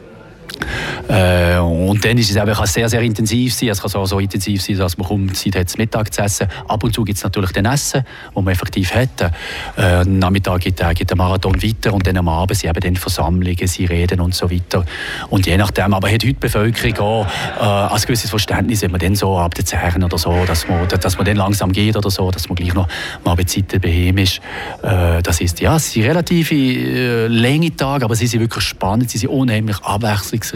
Äh, 1.07 1.57
und 1.57 2.03
dann 2.05 2.17
ist 2.17 2.29
es 2.29 2.35
eben, 2.35 2.53
sehr, 2.65 2.89
sehr 2.89 3.01
intensiv 3.01 3.53
sein. 3.53 3.69
Es 3.69 3.81
kann 3.81 3.89
so, 3.89 4.05
so 4.05 4.19
intensiv 4.19 4.61
sein, 4.61 4.77
dass 4.77 4.97
man 4.97 5.07
kaum 5.07 5.33
Zeit 5.33 5.55
hat, 5.55 5.77
Mittag 5.77 6.13
zu 6.13 6.21
essen. 6.21 6.47
Ab 6.67 6.83
und 6.83 6.93
zu 6.93 7.03
gibt 7.03 7.17
es 7.17 7.23
natürlich 7.23 7.51
den 7.51 7.65
Essen, 7.65 8.03
das 8.33 8.43
man 8.43 8.53
effektiv 8.53 8.93
hat. 8.93 9.31
Äh, 9.77 9.81
am 9.81 10.19
Nachmittag 10.19 10.61
geht, 10.61 10.79
äh, 10.81 10.93
geht 10.93 11.09
der 11.09 11.17
Marathon 11.17 11.61
weiter 11.61 11.93
und 11.93 12.05
dann 12.05 12.17
am 12.17 12.27
Abend 12.27 12.57
sind 12.57 12.69
eben 12.69 12.79
dann 12.79 12.95
Versammlungen, 12.95 13.67
sie 13.67 13.85
reden 13.85 14.19
und 14.19 14.35
so 14.35 14.51
weiter. 14.51 14.85
Und 15.29 15.47
je 15.47 15.57
nachdem, 15.57 15.93
aber 15.93 16.07
hat 16.07 16.15
heute 16.15 16.27
die 16.27 16.33
Bevölkerung 16.33 16.97
auch 16.99 17.25
äh, 17.59 17.93
ein 17.93 18.01
gewisses 18.01 18.29
Verständnis, 18.29 18.81
wenn 18.81 18.91
man 18.91 18.99
dann 18.99 19.15
so 19.15 19.37
ab 19.37 19.55
den 19.55 19.65
Zähnen 19.65 20.03
oder 20.03 20.17
so, 20.17 20.45
dass 20.45 20.67
man, 20.67 20.87
dass 20.87 21.17
man 21.17 21.25
dann 21.25 21.37
langsam 21.37 21.71
geht 21.71 21.95
oder 21.97 22.09
so, 22.09 22.29
dass 22.31 22.49
man 22.49 22.55
gleich 22.55 22.73
noch 22.73 22.87
mal 23.23 23.35
bei 23.35 23.43
Zeiten 23.43 23.81
beheim 23.81 24.17
ist. 24.17 24.41
Äh, 24.83 25.21
das 25.23 25.41
ist, 25.41 25.59
ja, 25.59 25.75
es 25.77 25.91
sind 25.91 26.03
relativ 26.03 26.51
äh, 26.51 27.27
lange 27.27 27.75
Tage, 27.75 28.05
aber 28.05 28.15
sie 28.15 28.27
sind 28.27 28.41
wirklich 28.41 28.63
spannend, 28.63 29.09
sie 29.09 29.17
sind 29.17 29.29
unheimlich 29.29 29.79
abwechslungsreich 29.79 30.48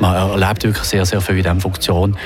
man 0.00 0.40
erlebt 0.40 0.64
wirklich 0.64 0.84
sehr, 0.84 1.06
sehr 1.06 1.20
viel 1.20 1.36
in 1.36 1.42
dieser 1.42 1.60
Funktion. 1.60 2.16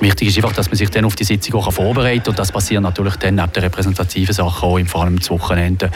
Wichtig 0.00 0.28
ist 0.28 0.36
einfach, 0.36 0.52
dass 0.52 0.68
man 0.68 0.76
sich 0.76 0.90
dann 0.90 1.04
auf 1.04 1.14
die 1.14 1.24
Sitzung 1.24 1.54
auch 1.54 1.72
vorbereiten. 1.72 2.28
Und 2.30 2.38
das 2.38 2.50
passiert 2.50 2.82
natürlich 2.82 3.16
dann 3.16 3.36
neben 3.36 3.52
den 3.52 3.62
repräsentativen 3.62 4.34
Sachen 4.34 4.68
auch, 4.68 4.78
vor 4.86 5.02
allem 5.02 5.16
am 5.16 5.30
Wochenende. 5.30 5.90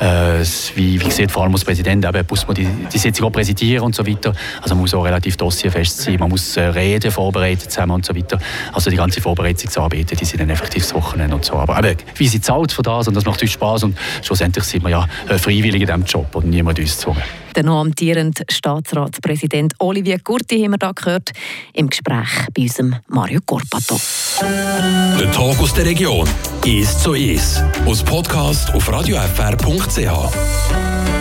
Äh, 0.00 0.44
wie, 0.74 1.00
wie 1.00 1.04
gesagt, 1.04 1.30
vor 1.30 1.44
allem 1.44 1.52
als 1.52 1.64
Präsident 1.64 2.04
eben, 2.04 2.26
muss 2.28 2.46
man 2.46 2.54
die, 2.54 2.68
die 2.92 2.98
Sitzung 2.98 3.28
auch 3.28 3.32
präsentieren 3.32 3.84
und 3.84 3.94
so 3.94 4.06
weiter. 4.06 4.32
Also 4.60 4.74
man 4.74 4.82
muss 4.82 4.94
auch 4.94 5.04
relativ 5.04 5.36
dossierfest 5.36 6.02
sein. 6.02 6.16
Man 6.18 6.30
muss 6.30 6.56
äh, 6.56 6.62
Reden 6.62 7.10
vorbereiten 7.10 7.68
zusammen 7.68 7.92
und 7.92 8.04
so 8.04 8.14
weiter. 8.14 8.38
Also 8.72 8.90
die 8.90 8.96
ganze 8.96 9.20
Vorbereitungsarbeiten, 9.20 10.16
die 10.16 10.24
sind 10.24 10.40
dann 10.40 10.50
effektiv 10.50 10.82
das 10.82 10.94
Wochenende 10.94 11.36
und 11.36 11.44
so. 11.44 11.54
Aber 11.54 11.78
eben, 11.78 11.96
wie 12.16 12.28
sie 12.28 12.40
zahlt 12.40 12.72
für 12.72 12.82
das 12.82 13.08
und 13.08 13.14
das 13.14 13.24
macht 13.24 13.40
uns 13.40 13.52
Spaß 13.52 13.84
und 13.84 13.96
schlussendlich 14.22 14.64
sind 14.64 14.82
wir 14.82 14.90
ja 14.90 15.08
äh, 15.28 15.38
freiwillig 15.38 15.80
in 15.80 15.86
diesem 15.86 16.04
Job 16.04 16.34
und 16.34 16.50
niemand 16.50 16.78
uns 16.78 16.96
gezwungen. 16.96 17.22
Der 17.54 17.62
noch 17.62 17.80
amtierende 17.80 18.42
Staatsratspräsident 18.50 19.74
Olivier 19.78 20.18
Gurti 20.18 20.60
haben 20.60 20.72
wir 20.72 20.78
da 20.78 20.92
gehört 20.92 21.32
im 21.72 21.88
Gespräch 21.88 22.48
bei 22.54 22.62
unserem 22.62 22.96
Mario 23.08 23.40
Corpato. 23.46 24.00
Der 24.40 25.30
Tag 25.30 25.60
aus 25.60 25.74
der 25.74 25.84
Region 25.84 26.28
ist 26.64 27.00
so 27.00 27.14
ist. 27.14 27.62
Aus 27.86 28.02
Podcast 28.02 28.74
auf 28.74 28.90
radiofr.ch. 28.90 31.14